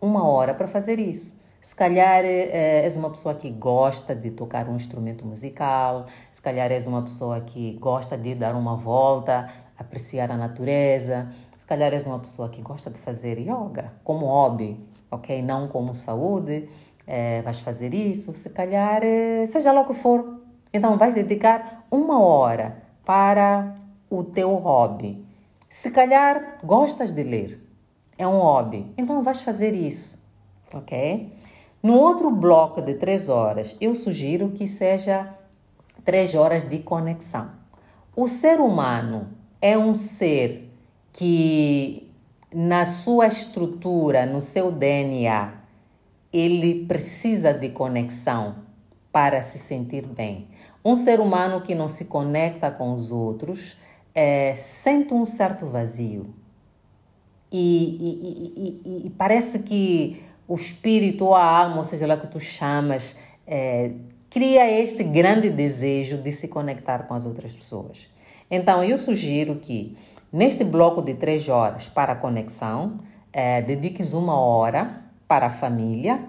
uma 0.00 0.26
hora 0.28 0.54
para 0.54 0.68
fazer 0.68 0.98
isso. 1.00 1.40
Se 1.60 1.74
calhar 1.74 2.24
é, 2.24 2.84
és 2.84 2.94
uma 2.96 3.10
pessoa 3.10 3.34
que 3.34 3.50
gosta 3.50 4.14
de 4.14 4.30
tocar 4.30 4.68
um 4.68 4.76
instrumento 4.76 5.26
musical, 5.26 6.06
se 6.30 6.40
calhar 6.40 6.70
és 6.70 6.86
uma 6.86 7.02
pessoa 7.02 7.40
que 7.40 7.72
gosta 7.80 8.16
de 8.16 8.36
dar 8.36 8.54
uma 8.54 8.76
volta, 8.76 9.48
apreciar 9.76 10.30
a 10.30 10.36
natureza, 10.36 11.28
se 11.58 11.66
calhar 11.66 11.92
és 11.92 12.06
uma 12.06 12.20
pessoa 12.20 12.48
que 12.48 12.62
gosta 12.62 12.88
de 12.90 13.00
fazer 13.00 13.40
yoga 13.40 13.92
como 14.04 14.26
hobby, 14.26 14.78
ok? 15.10 15.42
Não 15.42 15.68
como 15.68 15.94
saúde, 15.94 16.68
é, 17.06 17.42
vais 17.42 17.60
fazer 17.60 17.94
isso, 17.94 18.34
se 18.34 18.50
calhar, 18.50 19.02
é, 19.02 19.46
seja 19.46 19.72
lá 19.72 19.80
o 19.80 19.86
que 19.86 19.94
for. 19.94 20.40
Então 20.72 20.98
vais 20.98 21.14
dedicar 21.14 21.86
uma 21.90 22.20
hora 22.20 22.82
para 23.04 23.74
o 24.10 24.22
teu 24.24 24.54
hobby. 24.56 25.24
Se 25.68 25.90
calhar 25.90 26.58
gostas 26.64 27.12
de 27.12 27.22
ler, 27.22 27.60
é 28.18 28.26
um 28.26 28.38
hobby, 28.38 28.92
então 28.96 29.22
vais 29.22 29.42
fazer 29.42 29.74
isso, 29.74 30.18
ok? 30.74 31.32
No 31.82 31.94
outro 31.94 32.30
bloco 32.30 32.80
de 32.82 32.94
três 32.94 33.28
horas, 33.28 33.76
eu 33.80 33.94
sugiro 33.94 34.50
que 34.50 34.66
seja 34.66 35.34
três 36.04 36.34
horas 36.34 36.64
de 36.64 36.78
conexão. 36.78 37.50
O 38.14 38.26
ser 38.26 38.60
humano 38.60 39.28
é 39.60 39.76
um 39.76 39.94
ser 39.94 40.70
que, 41.12 42.05
na 42.58 42.86
sua 42.86 43.26
estrutura, 43.26 44.24
no 44.24 44.40
seu 44.40 44.72
DNA, 44.72 45.52
ele 46.32 46.86
precisa 46.86 47.52
de 47.52 47.68
conexão 47.68 48.56
para 49.12 49.42
se 49.42 49.58
sentir 49.58 50.06
bem. 50.06 50.48
Um 50.82 50.96
ser 50.96 51.20
humano 51.20 51.60
que 51.60 51.74
não 51.74 51.86
se 51.86 52.06
conecta 52.06 52.70
com 52.70 52.94
os 52.94 53.12
outros 53.12 53.76
é, 54.14 54.54
sente 54.56 55.12
um 55.12 55.26
certo 55.26 55.66
vazio. 55.66 56.32
E, 57.52 57.60
e, 58.00 58.80
e, 58.86 59.06
e, 59.06 59.10
parece 59.10 59.58
que 59.58 60.24
o 60.48 60.54
espírito 60.54 61.26
ou 61.26 61.34
a 61.34 61.44
alma, 61.44 61.76
ou 61.76 61.84
seja 61.84 62.06
lá 62.06 62.16
que 62.16 62.26
tu 62.26 62.40
chamas, 62.40 63.18
é, 63.46 63.90
cria 64.30 64.66
este 64.80 65.04
grande 65.04 65.50
desejo 65.50 66.16
de 66.16 66.32
se 66.32 66.48
conectar 66.48 67.00
com 67.00 67.12
as 67.12 67.26
outras 67.26 67.54
pessoas. 67.54 68.08
Então, 68.50 68.82
eu 68.82 68.96
sugiro 68.96 69.56
que 69.56 69.96
neste 70.32 70.64
bloco 70.64 71.00
de 71.02 71.14
três 71.14 71.48
horas 71.48 71.88
para 71.88 72.12
a 72.12 72.16
conexão, 72.16 73.00
é, 73.32 73.62
dediques 73.62 74.12
uma 74.12 74.38
hora 74.38 75.02
para 75.26 75.46
a 75.46 75.50
família. 75.50 76.20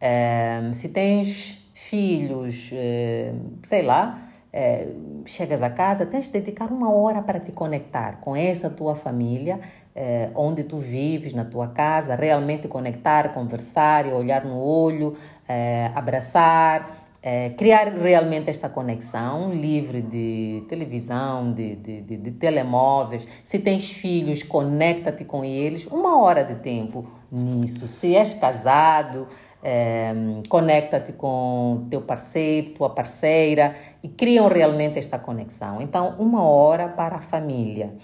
É, 0.00 0.60
se 0.72 0.90
tens 0.90 1.66
filhos, 1.74 2.70
é, 2.72 3.32
sei 3.62 3.82
lá, 3.82 4.28
é, 4.52 4.88
chegas 5.24 5.62
a 5.62 5.70
casa, 5.70 6.06
tens 6.06 6.26
de 6.26 6.32
dedicar 6.32 6.70
uma 6.70 6.92
hora 6.92 7.22
para 7.22 7.40
te 7.40 7.52
conectar 7.52 8.20
com 8.20 8.34
essa 8.34 8.70
tua 8.70 8.94
família, 8.94 9.60
é, 9.94 10.30
onde 10.34 10.64
tu 10.64 10.78
vives, 10.78 11.32
na 11.32 11.44
tua 11.44 11.68
casa, 11.68 12.14
realmente 12.14 12.68
conectar, 12.68 13.32
conversar, 13.34 14.06
olhar 14.06 14.44
no 14.44 14.58
olho, 14.58 15.14
é, 15.48 15.90
abraçar, 15.94 17.05
é, 17.22 17.50
criar 17.50 17.88
realmente 17.88 18.50
esta 18.50 18.68
conexão 18.68 19.52
livre 19.52 20.00
de 20.00 20.64
televisão, 20.68 21.52
de, 21.52 21.76
de, 21.76 22.00
de, 22.02 22.16
de 22.16 22.30
telemóveis. 22.32 23.26
Se 23.42 23.58
tens 23.58 23.90
filhos, 23.90 24.42
conecta-te 24.42 25.24
com 25.24 25.44
eles 25.44 25.86
uma 25.86 26.20
hora 26.20 26.44
de 26.44 26.56
tempo 26.56 27.04
nisso. 27.30 27.88
Se 27.88 28.14
és 28.14 28.34
casado, 28.34 29.26
é, 29.62 30.12
conecta-te 30.48 31.12
com 31.12 31.86
teu 31.90 32.00
parceiro, 32.02 32.70
tua 32.70 32.90
parceira 32.90 33.74
e 34.02 34.08
criam 34.08 34.48
realmente 34.48 34.98
esta 34.98 35.18
conexão. 35.18 35.82
Então, 35.82 36.14
uma 36.18 36.42
hora 36.44 36.88
para 36.88 37.16
a 37.16 37.20
família, 37.20 37.94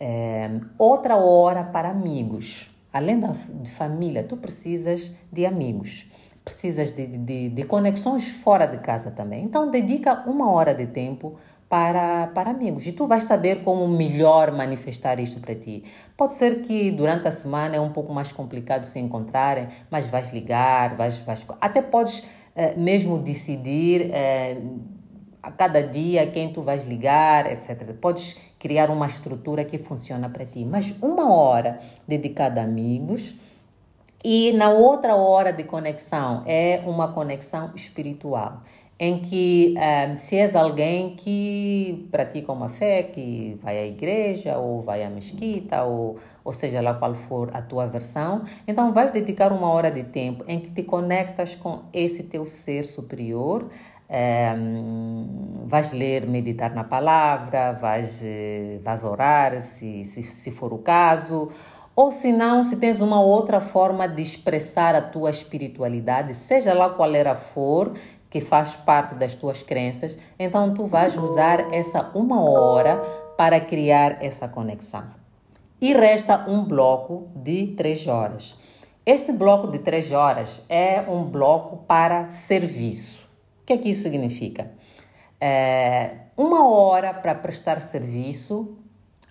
é, 0.00 0.50
outra 0.76 1.16
hora 1.16 1.62
para 1.62 1.90
amigos. 1.90 2.68
Além 2.92 3.18
da 3.18 3.32
de 3.62 3.70
família, 3.70 4.22
tu 4.22 4.36
precisas 4.36 5.12
de 5.32 5.46
amigos 5.46 6.06
precisas 6.44 6.92
de, 6.92 7.06
de, 7.06 7.48
de 7.48 7.62
conexões 7.64 8.36
fora 8.36 8.66
de 8.66 8.78
casa 8.78 9.10
também. 9.10 9.44
Então, 9.44 9.70
dedica 9.70 10.24
uma 10.28 10.50
hora 10.50 10.74
de 10.74 10.86
tempo 10.86 11.38
para, 11.72 12.26
para 12.34 12.50
amigos 12.50 12.86
e 12.86 12.92
tu 12.92 13.06
vais 13.06 13.24
saber 13.24 13.64
como 13.64 13.88
melhor 13.88 14.52
manifestar 14.52 15.18
isto 15.18 15.40
para 15.40 15.54
ti. 15.54 15.82
Pode 16.16 16.34
ser 16.34 16.60
que 16.60 16.90
durante 16.90 17.26
a 17.26 17.32
semana 17.32 17.76
é 17.76 17.80
um 17.80 17.90
pouco 17.90 18.12
mais 18.12 18.30
complicado 18.30 18.84
se 18.84 18.98
encontrarem, 18.98 19.68
mas 19.90 20.06
vais 20.06 20.28
ligar, 20.30 20.94
vais, 20.96 21.16
vais 21.20 21.46
até 21.60 21.80
podes 21.80 22.24
eh, 22.54 22.74
mesmo 22.76 23.18
decidir 23.18 24.10
eh, 24.12 24.60
a 25.42 25.50
cada 25.50 25.82
dia 25.82 26.26
quem 26.26 26.52
tu 26.52 26.60
vais 26.60 26.84
ligar, 26.84 27.50
etc. 27.50 27.94
Podes 27.94 28.38
criar 28.58 28.90
uma 28.90 29.06
estrutura 29.06 29.64
que 29.64 29.78
funciona 29.78 30.28
para 30.28 30.44
ti, 30.44 30.66
mas 30.66 30.94
uma 31.00 31.32
hora 31.32 31.80
dedicada 32.06 32.60
a 32.60 32.64
amigos 32.64 33.34
e 34.24 34.52
na 34.52 34.70
outra 34.70 35.16
hora 35.16 35.52
de 35.52 35.64
conexão 35.64 36.42
é 36.46 36.82
uma 36.86 37.08
conexão 37.08 37.72
espiritual, 37.74 38.62
em 38.98 39.18
que 39.18 39.74
um, 39.76 39.80
eh, 39.80 40.16
se 40.16 40.36
és 40.36 40.54
alguém 40.54 41.16
que 41.16 42.06
pratica 42.10 42.52
uma 42.52 42.68
fé, 42.68 43.02
que 43.02 43.58
vai 43.60 43.78
à 43.78 43.84
igreja 43.84 44.58
ou 44.58 44.82
vai 44.82 45.02
à 45.02 45.10
mesquita, 45.10 45.82
ou, 45.82 46.18
ou 46.44 46.52
seja 46.52 46.80
lá 46.80 46.94
qual 46.94 47.14
for 47.14 47.50
a 47.52 47.60
tua 47.60 47.86
versão, 47.86 48.44
então 48.66 48.92
vais 48.92 49.10
dedicar 49.10 49.52
uma 49.52 49.68
hora 49.68 49.90
de 49.90 50.04
tempo 50.04 50.44
em 50.46 50.60
que 50.60 50.70
te 50.70 50.84
conectas 50.84 51.56
com 51.56 51.80
esse 51.92 52.24
teu 52.24 52.46
ser 52.46 52.86
superior. 52.86 53.68
Um, 54.08 54.14
eh, 54.14 54.54
vais 55.66 55.90
ler, 55.92 56.28
meditar 56.28 56.74
na 56.74 56.84
palavra, 56.84 57.72
vais, 57.72 58.20
eh, 58.22 58.78
vais 58.84 59.04
orar, 59.04 59.60
se, 59.62 60.04
se, 60.04 60.22
se 60.22 60.50
for 60.50 60.72
o 60.72 60.78
caso, 60.78 61.48
ou 61.94 62.10
se 62.10 62.32
não, 62.32 62.64
se 62.64 62.76
tens 62.76 63.00
uma 63.00 63.20
outra 63.20 63.60
forma 63.60 64.08
de 64.08 64.22
expressar 64.22 64.94
a 64.94 65.02
tua 65.02 65.30
espiritualidade, 65.30 66.34
seja 66.34 66.72
lá 66.72 66.90
qual 66.90 67.14
era 67.14 67.34
for, 67.34 67.92
que 68.30 68.40
faz 68.40 68.74
parte 68.74 69.14
das 69.14 69.34
tuas 69.34 69.62
crenças, 69.62 70.16
então 70.38 70.72
tu 70.72 70.86
vais 70.86 71.16
usar 71.16 71.72
essa 71.72 72.10
uma 72.14 72.40
hora 72.40 72.96
para 73.36 73.60
criar 73.60 74.24
essa 74.24 74.48
conexão. 74.48 75.04
E 75.80 75.92
resta 75.92 76.46
um 76.48 76.64
bloco 76.64 77.28
de 77.34 77.68
três 77.76 78.06
horas. 78.06 78.56
Este 79.04 79.32
bloco 79.32 79.66
de 79.66 79.80
três 79.80 80.12
horas 80.12 80.64
é 80.68 81.00
um 81.08 81.24
bloco 81.24 81.78
para 81.78 82.30
serviço. 82.30 83.28
O 83.62 83.66
que 83.66 83.72
é 83.74 83.76
que 83.76 83.90
isso 83.90 84.02
significa? 84.02 84.70
É 85.40 86.12
uma 86.36 86.68
hora 86.68 87.12
para 87.12 87.34
prestar 87.34 87.80
serviço 87.80 88.78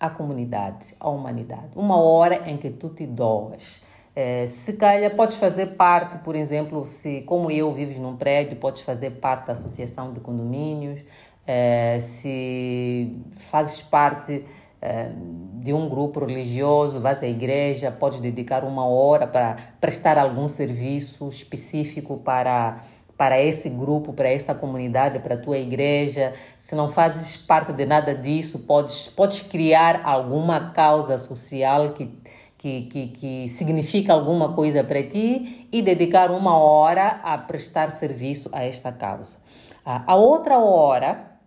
à 0.01 0.09
comunidade, 0.09 0.95
à 0.99 1.07
humanidade. 1.07 1.69
Uma 1.75 2.01
hora 2.01 2.49
em 2.49 2.57
que 2.57 2.71
tu 2.71 2.89
te 2.89 3.05
doas. 3.05 3.79
É, 4.15 4.47
se 4.47 4.73
calhar 4.73 5.15
podes 5.15 5.35
fazer 5.35 5.67
parte, 5.77 6.17
por 6.17 6.35
exemplo, 6.35 6.85
se 6.87 7.21
como 7.21 7.51
eu 7.51 7.71
vives 7.71 7.99
num 7.99 8.17
prédio, 8.17 8.57
podes 8.57 8.81
fazer 8.81 9.11
parte 9.11 9.45
da 9.45 9.53
associação 9.53 10.11
de 10.11 10.19
condomínios, 10.19 11.01
é, 11.45 11.99
se 12.01 13.15
fazes 13.31 13.79
parte 13.81 14.43
é, 14.81 15.11
de 15.53 15.71
um 15.71 15.87
grupo 15.87 16.25
religioso, 16.25 16.99
vais 16.99 17.21
à 17.21 17.27
igreja, 17.27 17.91
podes 17.91 18.19
dedicar 18.19 18.63
uma 18.63 18.85
hora 18.85 19.27
para 19.27 19.55
prestar 19.79 20.17
algum 20.17 20.49
serviço 20.49 21.27
específico 21.27 22.17
para 22.17 22.83
para 23.21 23.39
esse 23.39 23.69
grupo, 23.69 24.13
para 24.13 24.29
essa 24.29 24.55
comunidade, 24.55 25.19
para 25.19 25.35
a 25.35 25.37
tua 25.37 25.59
igreja. 25.59 26.33
Se 26.57 26.73
não 26.73 26.91
fazes 26.91 27.37
parte 27.37 27.71
de 27.71 27.85
nada 27.85 28.15
disso, 28.15 28.57
podes, 28.61 29.07
podes 29.09 29.41
criar 29.41 30.01
alguma 30.03 30.71
causa 30.71 31.19
social 31.19 31.93
que, 31.93 32.09
que, 32.57 32.81
que, 32.81 33.07
que 33.09 33.47
significa 33.47 34.11
alguma 34.11 34.53
coisa 34.53 34.83
para 34.83 35.03
ti 35.03 35.67
e 35.71 35.83
dedicar 35.83 36.31
uma 36.31 36.57
hora 36.57 37.21
a 37.23 37.37
prestar 37.37 37.91
serviço 37.91 38.49
a 38.53 38.63
esta 38.63 38.91
causa. 38.91 39.37
A 39.85 40.15
outra 40.15 40.57
hora 40.57 41.37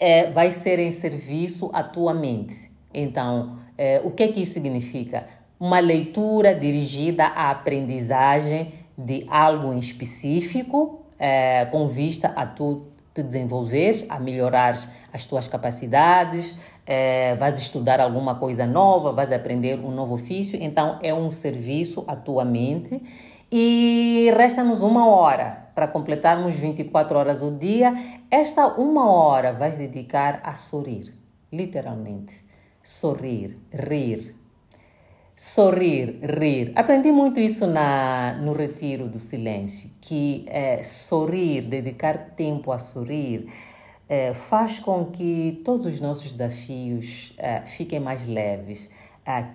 é, 0.00 0.32
vai 0.32 0.50
ser 0.50 0.80
em 0.80 0.90
serviço 0.90 1.70
à 1.72 1.84
tua 1.84 2.12
mente. 2.12 2.72
Então, 2.92 3.56
é, 3.78 4.00
o 4.02 4.10
que, 4.10 4.26
que 4.26 4.42
isso 4.42 4.54
significa? 4.54 5.28
Uma 5.60 5.78
leitura 5.78 6.52
dirigida 6.56 7.26
à 7.26 7.52
aprendizagem 7.52 8.74
de 8.98 9.24
algo 9.30 9.72
em 9.72 9.78
específico 9.78 10.99
é, 11.20 11.66
com 11.66 11.86
vista 11.86 12.32
a 12.34 12.46
tu 12.46 12.86
te 13.12 13.22
desenvolveres, 13.22 14.04
a 14.08 14.18
melhorar 14.18 14.78
as 15.12 15.26
tuas 15.26 15.46
capacidades, 15.46 16.56
é, 16.86 17.34
vais 17.36 17.58
estudar 17.58 18.00
alguma 18.00 18.36
coisa 18.36 18.66
nova, 18.66 19.12
vais 19.12 19.30
aprender 19.30 19.78
um 19.78 19.90
novo 19.90 20.14
ofício, 20.14 20.58
então 20.60 20.98
é 21.02 21.12
um 21.12 21.30
serviço 21.30 22.04
à 22.08 22.16
tua 22.16 22.44
mente. 22.44 23.00
E 23.52 24.32
resta-nos 24.36 24.80
uma 24.80 25.08
hora 25.08 25.70
para 25.74 25.88
completarmos 25.88 26.54
24 26.54 27.18
horas 27.18 27.42
o 27.42 27.50
dia. 27.50 27.92
Esta 28.30 28.68
uma 28.68 29.10
hora 29.10 29.52
vais 29.52 29.76
dedicar 29.76 30.40
a 30.44 30.54
sorrir, 30.54 31.12
literalmente. 31.52 32.44
Sorrir, 32.82 33.56
rir. 33.72 34.39
Sorrir, 35.42 36.20
rir. 36.22 36.70
Aprendi 36.76 37.10
muito 37.10 37.40
isso 37.40 37.66
na, 37.66 38.34
no 38.42 38.52
retiro 38.52 39.08
do 39.08 39.18
silêncio, 39.18 39.90
que 39.98 40.44
é, 40.46 40.82
sorrir, 40.82 41.62
dedicar 41.62 42.32
tempo 42.36 42.70
a 42.70 42.76
sorrir, 42.76 43.50
é, 44.06 44.34
faz 44.34 44.78
com 44.78 45.06
que 45.06 45.62
todos 45.64 45.86
os 45.86 45.98
nossos 45.98 46.30
desafios 46.30 47.32
é, 47.38 47.62
fiquem 47.62 47.98
mais 47.98 48.26
leves. 48.26 48.90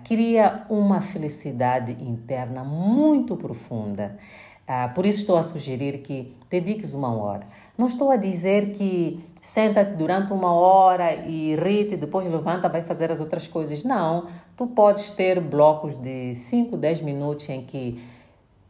Cria 0.02 0.64
uma 0.68 1.00
felicidade 1.00 1.92
interna 2.02 2.64
muito 2.64 3.36
profunda. 3.36 4.18
É, 4.66 4.88
por 4.88 5.06
isso 5.06 5.20
estou 5.20 5.36
a 5.36 5.44
sugerir 5.44 5.98
que 5.98 6.34
dediques 6.50 6.94
uma 6.94 7.14
hora. 7.14 7.46
Não 7.78 7.86
estou 7.86 8.10
a 8.10 8.16
dizer 8.16 8.72
que 8.72 9.24
senta-te 9.46 9.92
durante 9.92 10.32
uma 10.32 10.52
hora 10.52 11.14
e 11.14 11.54
rite, 11.54 11.96
depois 11.96 12.28
levanta, 12.28 12.68
vai 12.68 12.82
fazer 12.82 13.12
as 13.12 13.20
outras 13.20 13.46
coisas. 13.46 13.84
Não, 13.84 14.26
tu 14.56 14.66
podes 14.66 15.10
ter 15.10 15.40
blocos 15.40 15.96
de 15.96 16.34
5, 16.34 16.76
10 16.76 17.00
minutos 17.02 17.48
em 17.48 17.62
que 17.62 18.02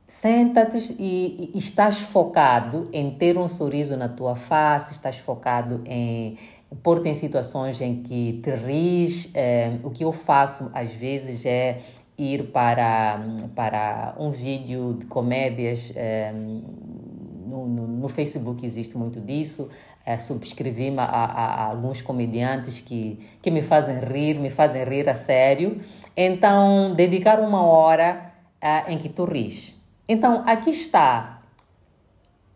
senta-te 0.06 0.94
e, 0.98 1.50
e, 1.54 1.58
estás 1.58 1.98
focado 2.00 2.90
em 2.92 3.10
ter 3.10 3.38
um 3.38 3.48
sorriso 3.48 3.96
na 3.96 4.06
tua 4.06 4.36
face, 4.36 4.92
estás 4.92 5.16
focado 5.16 5.80
em 5.86 6.36
pôr-te 6.82 7.08
em 7.08 7.14
situações 7.14 7.80
em 7.80 8.02
que 8.02 8.38
te 8.44 8.50
ris. 8.50 9.30
É, 9.32 9.78
o 9.82 9.88
que 9.88 10.04
eu 10.04 10.12
faço 10.12 10.70
às 10.74 10.92
vezes 10.92 11.46
é 11.46 11.78
ir 12.18 12.48
para, 12.52 13.18
para 13.54 14.14
um 14.18 14.30
vídeo 14.30 14.92
de 14.92 15.06
comédias. 15.06 15.90
É, 15.96 16.32
no, 16.32 17.66
no, 17.66 17.86
no, 17.86 18.08
Facebook 18.08 18.66
existe 18.66 18.98
muito 18.98 19.22
disso. 19.22 19.70
É, 20.06 20.16
Subscrevi-me 20.18 21.00
a, 21.00 21.04
a, 21.04 21.24
a, 21.24 21.64
alguns 21.64 22.00
comediantes 22.00 22.80
que, 22.80 23.18
que 23.42 23.50
me 23.50 23.60
fazem 23.60 23.98
rir, 23.98 24.38
me 24.38 24.50
fazem 24.50 24.84
rir 24.84 25.08
a 25.08 25.16
sério. 25.16 25.80
Então, 26.16 26.94
dedicar 26.94 27.40
uma 27.40 27.66
hora 27.66 28.32
é, 28.60 28.92
em 28.92 28.98
que 28.98 29.08
tu 29.08 29.24
ris. 29.24 29.84
Então, 30.08 30.44
aqui 30.46 30.70
está 30.70 31.42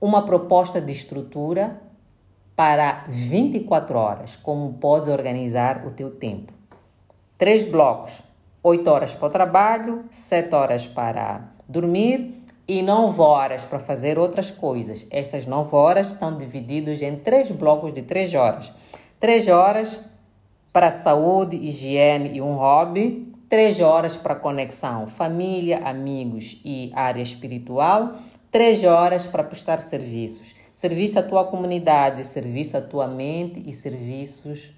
uma 0.01 0.25
proposta 0.25 0.81
de 0.81 0.93
estrutura 0.93 1.83
para 2.55 3.05
24 3.09 3.99
horas, 3.99 4.37
como 4.37 4.75
podes 4.75 5.09
organizar 5.09 5.85
o 5.85 5.91
teu 5.91 6.11
tempo. 6.13 6.53
Três 7.37 7.65
blocos: 7.65 8.23
8 8.63 8.89
horas 8.89 9.15
para 9.15 9.27
o 9.27 9.31
trabalho, 9.31 10.05
7 10.09 10.55
horas 10.55 10.87
para 10.87 11.49
dormir 11.69 12.40
e 12.71 12.83
9 12.83 13.21
horas 13.21 13.65
para 13.65 13.81
fazer 13.81 14.17
outras 14.17 14.49
coisas. 14.49 15.05
Estas 15.11 15.45
9 15.45 15.75
horas 15.75 16.13
estão 16.13 16.37
divididas 16.37 17.03
em 17.03 17.17
três 17.17 17.51
blocos 17.51 17.93
de 17.93 18.03
3 18.03 18.33
horas. 18.35 18.73
3 19.19 19.49
horas 19.49 19.99
para 20.73 20.93
saúde, 20.93 21.57
higiene 21.57 22.37
e 22.37 22.41
um 22.41 22.55
hobby. 22.55 23.35
3 23.49 23.81
horas 23.81 24.17
para 24.17 24.37
conexão, 24.37 25.09
família, 25.09 25.81
amigos 25.81 26.61
e 26.65 26.93
área 26.95 27.21
espiritual. 27.21 28.13
3 28.53 28.85
horas 28.85 29.27
para 29.27 29.43
prestar 29.43 29.81
serviços. 29.81 30.55
Serviço 30.73 31.19
à 31.19 31.25
tua 31.25 31.45
comunidade, 31.47 32.25
serviço 32.25 32.77
à 32.77 32.81
tua 32.81 33.09
mente 33.09 33.69
e 33.69 33.75
serviços 33.75 34.71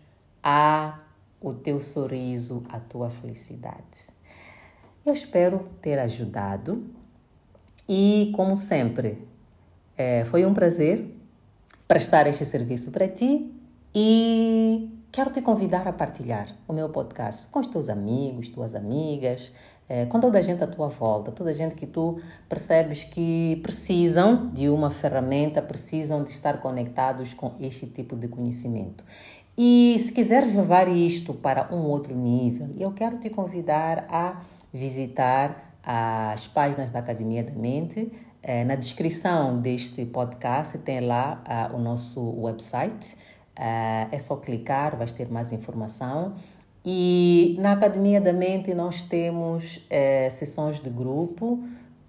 a 0.42 0.96
o 1.38 1.52
teu 1.52 1.78
sorriso, 1.78 2.64
a 2.70 2.80
tua 2.80 3.10
felicidade. 3.10 4.10
Eu 5.04 5.12
espero 5.12 5.60
ter 5.82 5.98
ajudado 5.98 7.01
e, 7.88 8.32
como 8.34 8.56
sempre, 8.56 9.26
é, 9.96 10.24
foi 10.24 10.44
um 10.46 10.54
prazer 10.54 11.14
prestar 11.86 12.26
este 12.26 12.44
serviço 12.44 12.90
para 12.90 13.08
ti 13.08 13.52
e 13.94 14.90
quero 15.10 15.30
te 15.30 15.42
convidar 15.42 15.86
a 15.86 15.92
partilhar 15.92 16.48
o 16.66 16.72
meu 16.72 16.88
podcast 16.88 17.48
com 17.48 17.60
os 17.60 17.66
teus 17.66 17.88
amigos, 17.88 18.48
tuas 18.48 18.74
amigas, 18.74 19.52
é, 19.88 20.06
com 20.06 20.18
toda 20.18 20.38
a 20.38 20.42
gente 20.42 20.64
à 20.64 20.66
tua 20.66 20.88
volta, 20.88 21.30
toda 21.30 21.50
a 21.50 21.52
gente 21.52 21.74
que 21.74 21.86
tu 21.86 22.18
percebes 22.48 23.04
que 23.04 23.60
precisam 23.62 24.48
de 24.50 24.68
uma 24.70 24.90
ferramenta, 24.90 25.60
precisam 25.60 26.24
de 26.24 26.30
estar 26.30 26.60
conectados 26.60 27.34
com 27.34 27.52
este 27.60 27.86
tipo 27.86 28.16
de 28.16 28.26
conhecimento. 28.26 29.04
E 29.56 29.94
se 29.98 30.12
quiseres 30.12 30.54
levar 30.54 30.88
isto 30.88 31.34
para 31.34 31.68
um 31.74 31.82
outro 31.82 32.16
nível, 32.16 32.70
eu 32.78 32.92
quero 32.92 33.18
te 33.18 33.28
convidar 33.28 34.06
a 34.08 34.40
visitar 34.72 35.71
as 35.82 36.46
páginas 36.46 36.90
da 36.90 36.98
Academia 36.98 37.42
da 37.42 37.52
Mente. 37.52 38.12
É, 38.42 38.64
na 38.64 38.74
descrição 38.74 39.60
deste 39.60 40.04
podcast 40.04 40.78
tem 40.78 41.00
lá 41.00 41.70
uh, 41.72 41.76
o 41.76 41.80
nosso 41.80 42.20
website. 42.40 43.14
Uh, 43.56 44.08
é 44.10 44.18
só 44.18 44.36
clicar, 44.36 44.96
vais 44.96 45.12
ter 45.12 45.30
mais 45.30 45.52
informação. 45.52 46.34
E 46.84 47.56
na 47.60 47.72
Academia 47.72 48.20
da 48.20 48.32
Mente 48.32 48.74
nós 48.74 49.02
temos 49.02 49.76
uh, 49.76 50.30
sessões 50.30 50.80
de 50.80 50.90
grupo 50.90 51.62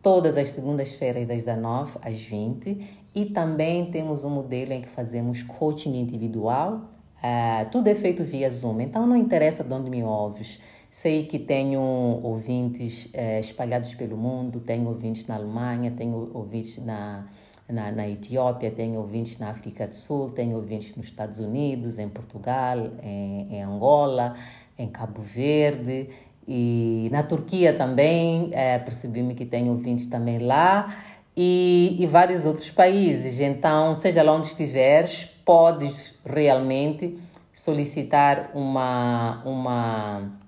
todas 0.03 0.37
as 0.37 0.49
segundas-feiras, 0.49 1.25
das 1.25 1.45
19 1.45 1.97
às 2.01 2.21
20. 2.21 3.01
E 3.15 3.25
também 3.25 3.85
temos 3.89 4.23
um 4.23 4.29
modelo 4.29 4.73
em 4.73 4.81
que 4.81 4.89
fazemos 4.89 5.41
coaching 5.41 5.97
individual. 5.97 6.89
Uh, 7.17 7.69
tudo 7.71 7.87
é 7.87 7.95
feito 7.95 8.23
via 8.23 8.49
Zoom, 8.49 8.81
então 8.81 9.07
não 9.07 9.15
interessa 9.15 9.63
de 9.63 9.73
onde 9.73 9.89
me 9.89 10.03
ouves. 10.03 10.59
Sei 10.93 11.25
que 11.25 11.39
tenho 11.39 11.81
ouvintes 12.21 13.09
eh, 13.13 13.39
espalhados 13.39 13.95
pelo 13.95 14.15
mundo, 14.15 14.59
tenho 14.59 14.87
ouvintes 14.87 15.25
na 15.25 15.33
Alemanha, 15.33 15.89
tenho 15.89 16.29
ouvintes 16.35 16.77
na, 16.85 17.25
na, 17.67 17.91
na, 17.91 18.07
Etiópia, 18.07 18.69
tenho 18.69 18.99
ouvintes 18.99 19.39
na 19.39 19.49
África 19.49 19.87
do 19.87 19.95
Sul, 19.95 20.29
tenho 20.29 20.55
ouvintes 20.55 20.93
nos 20.93 21.07
Estados 21.07 21.39
Unidos, 21.39 21.97
em 21.97 22.07
Portugal, 22.07 22.77
em, 23.01 23.55
em 23.55 23.63
Angola, 23.63 24.35
em 24.77 24.87
Cabo 24.87 25.19
Verde 25.19 26.09
e 26.47 27.09
na 27.11 27.23
Turquia 27.23 27.73
também. 27.73 28.51
Eh, 28.51 28.77
Percebi-me 28.77 29.33
que 29.33 29.45
tenho 29.45 29.71
ouvintes 29.71 30.05
também 30.05 30.37
lá 30.37 30.95
e, 31.35 31.97
e 31.99 32.05
vários 32.05 32.45
outros 32.45 32.69
países. 32.69 33.39
Então, 33.39 33.95
seja 33.95 34.21
lá 34.21 34.31
onde 34.31 34.45
estiveres, 34.45 35.25
podes 35.43 36.13
realmente 36.23 37.17
solicitar 37.51 38.51
uma, 38.53 39.41
uma 39.43 40.42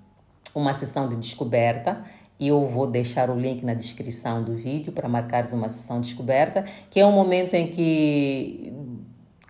uma 0.55 0.73
sessão 0.73 1.07
de 1.07 1.15
descoberta. 1.15 2.01
Eu 2.39 2.65
vou 2.67 2.87
deixar 2.87 3.29
o 3.29 3.35
link 3.35 3.63
na 3.63 3.73
descrição 3.73 4.43
do 4.43 4.53
vídeo 4.53 4.91
para 4.91 5.07
marcares 5.07 5.53
uma 5.53 5.69
sessão 5.69 6.01
de 6.01 6.07
descoberta, 6.07 6.63
que 6.89 6.99
é 6.99 7.05
um 7.05 7.11
momento 7.11 7.53
em 7.53 7.67
que 7.67 8.73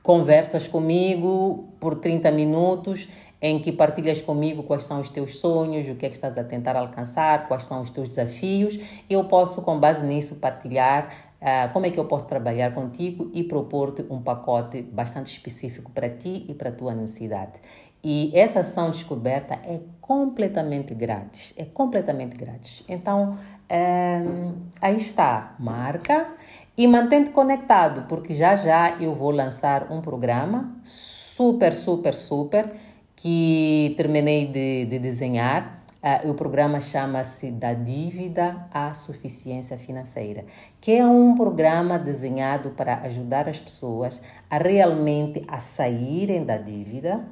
conversas 0.03 0.67
comigo 0.67 1.69
por 1.79 1.95
30 1.95 2.29
minutos, 2.31 3.07
em 3.41 3.59
que 3.59 3.71
partilhas 3.71 4.21
comigo 4.21 4.63
quais 4.63 4.83
são 4.83 4.99
os 4.99 5.09
teus 5.09 5.39
sonhos, 5.39 5.87
o 5.89 5.95
que 5.95 6.05
é 6.05 6.09
que 6.09 6.15
estás 6.15 6.37
a 6.37 6.43
tentar 6.43 6.75
alcançar, 6.75 7.47
quais 7.47 7.63
são 7.63 7.81
os 7.81 7.89
teus 7.89 8.07
desafios. 8.07 8.79
Eu 9.09 9.23
posso, 9.25 9.61
com 9.61 9.79
base 9.79 10.05
nisso, 10.05 10.35
partilhar 10.35 11.09
uh, 11.41 11.71
como 11.73 11.85
é 11.85 11.89
que 11.89 11.99
eu 11.99 12.05
posso 12.05 12.27
trabalhar 12.27 12.73
contigo 12.73 13.29
e 13.33 13.43
propor-te 13.43 14.05
um 14.09 14.21
pacote 14.21 14.81
bastante 14.81 15.27
específico 15.27 15.91
para 15.91 16.09
ti 16.09 16.45
e 16.47 16.53
para 16.53 16.69
a 16.69 16.71
tua 16.71 16.93
necessidade. 16.93 17.59
E 18.07 18.31
essa 18.35 18.59
ação 18.59 18.91
descoberta 18.91 19.55
é 19.63 19.79
completamente 19.99 20.93
grátis, 20.93 21.55
é 21.57 21.65
completamente 21.65 22.37
grátis. 22.37 22.83
Então, 22.87 23.35
é, 23.67 24.21
aí 24.79 24.97
está, 24.97 25.55
marca 25.57 26.27
e 26.77 26.85
mantente 26.85 27.31
conectado, 27.31 28.03
porque 28.07 28.35
já 28.35 28.55
já 28.55 28.91
eu 29.01 29.15
vou 29.15 29.31
lançar 29.31 29.91
um 29.91 30.01
programa 30.01 30.71
super, 30.83 31.73
super, 31.73 32.13
super 32.13 32.73
que 33.15 33.95
terminei 33.97 34.45
de, 34.45 34.85
de 34.85 34.99
desenhar. 34.99 35.83
Uh, 36.03 36.29
o 36.29 36.35
programa 36.35 36.79
chama-se 36.79 37.49
Da 37.49 37.73
Dívida 37.73 38.67
à 38.71 38.93
Suficiência 38.93 39.75
Financeira, 39.75 40.45
que 40.79 40.91
é 40.91 41.03
um 41.03 41.33
programa 41.33 41.97
desenhado 41.97 42.69
para 42.69 42.97
ajudar 42.97 43.49
as 43.49 43.59
pessoas 43.59 44.21
a 44.47 44.59
realmente 44.59 45.43
a 45.47 45.59
saírem 45.59 46.45
da 46.45 46.57
dívida, 46.57 47.25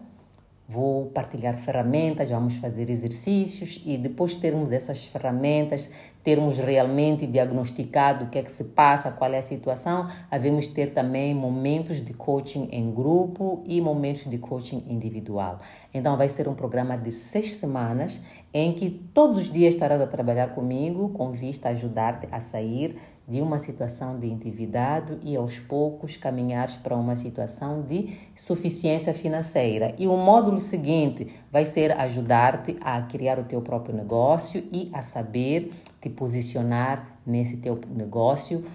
Vou 0.73 1.05
partilhar 1.12 1.55
ferramentas, 1.55 2.31
vamos 2.31 2.55
fazer 2.55 2.89
exercícios 2.89 3.79
e 3.86 3.95
depois 3.95 4.36
termos 4.36 4.71
essas 4.71 5.05
ferramentas, 5.05 5.88
termos 6.23 6.57
realmente 6.57 7.27
diagnosticado 7.27 8.25
o 8.25 8.29
que 8.29 8.39
é 8.39 8.43
que 8.43 8.51
se 8.51 8.65
passa, 8.65 9.12
qual 9.12 9.33
é 9.33 9.39
a 9.39 9.43
situação, 9.43 10.07
havemos 10.31 10.69
ter 10.69 10.93
também 10.93 11.36
momentos 11.36 12.01
de 12.01 12.13
coaching 12.13 12.69
em 12.71 12.91
grupo 12.91 13.62
e 13.67 13.81
momentos 13.81 14.29
de 14.29 14.38
coaching 14.38 14.86
individual. 14.88 15.59
Então 15.93 16.15
vai 16.15 16.29
ser 16.29 16.47
um 16.47 16.55
programa 16.55 16.97
de 16.97 17.12
seis 17.12 17.53
semanas 17.53 18.21
em 18.53 18.71
que 18.71 18.89
todos 18.89 19.38
os 19.38 19.51
dias 19.51 19.73
estarás 19.73 20.01
a 20.01 20.07
trabalhar 20.07 20.49
comigo 20.55 21.09
com 21.09 21.31
vista 21.31 21.67
a 21.67 21.71
ajudar-te 21.71 22.27
a 22.31 22.39
sair 22.39 22.95
de 23.27 23.41
uma 23.41 23.57
situação 23.57 24.19
de 24.19 24.27
endividado 24.27 25.19
e 25.23 25.36
aos 25.36 25.57
poucos 25.57 26.17
caminhares 26.17 26.75
para 26.75 26.95
uma 26.95 27.15
situação 27.15 27.81
de 27.81 28.17
suficiência 28.36 29.13
financeira. 29.13 29.95
E 29.97 30.07
o 30.07 30.17
módulo 30.17 30.59
seguinte 30.59 31.31
vai 31.51 31.65
ser 31.65 31.97
ajudar-te 31.97 32.77
a 32.81 33.01
criar 33.03 33.39
o 33.39 33.43
teu 33.43 33.62
próprio 33.62 33.95
negócio 33.95 34.63
e 34.73 34.89
a 34.91 35.01
saber 35.01 35.71
te 36.03 36.09
posicionar 36.09 37.17
nesse 37.25 37.55
teu 37.57 37.79
negócio, 37.95 38.65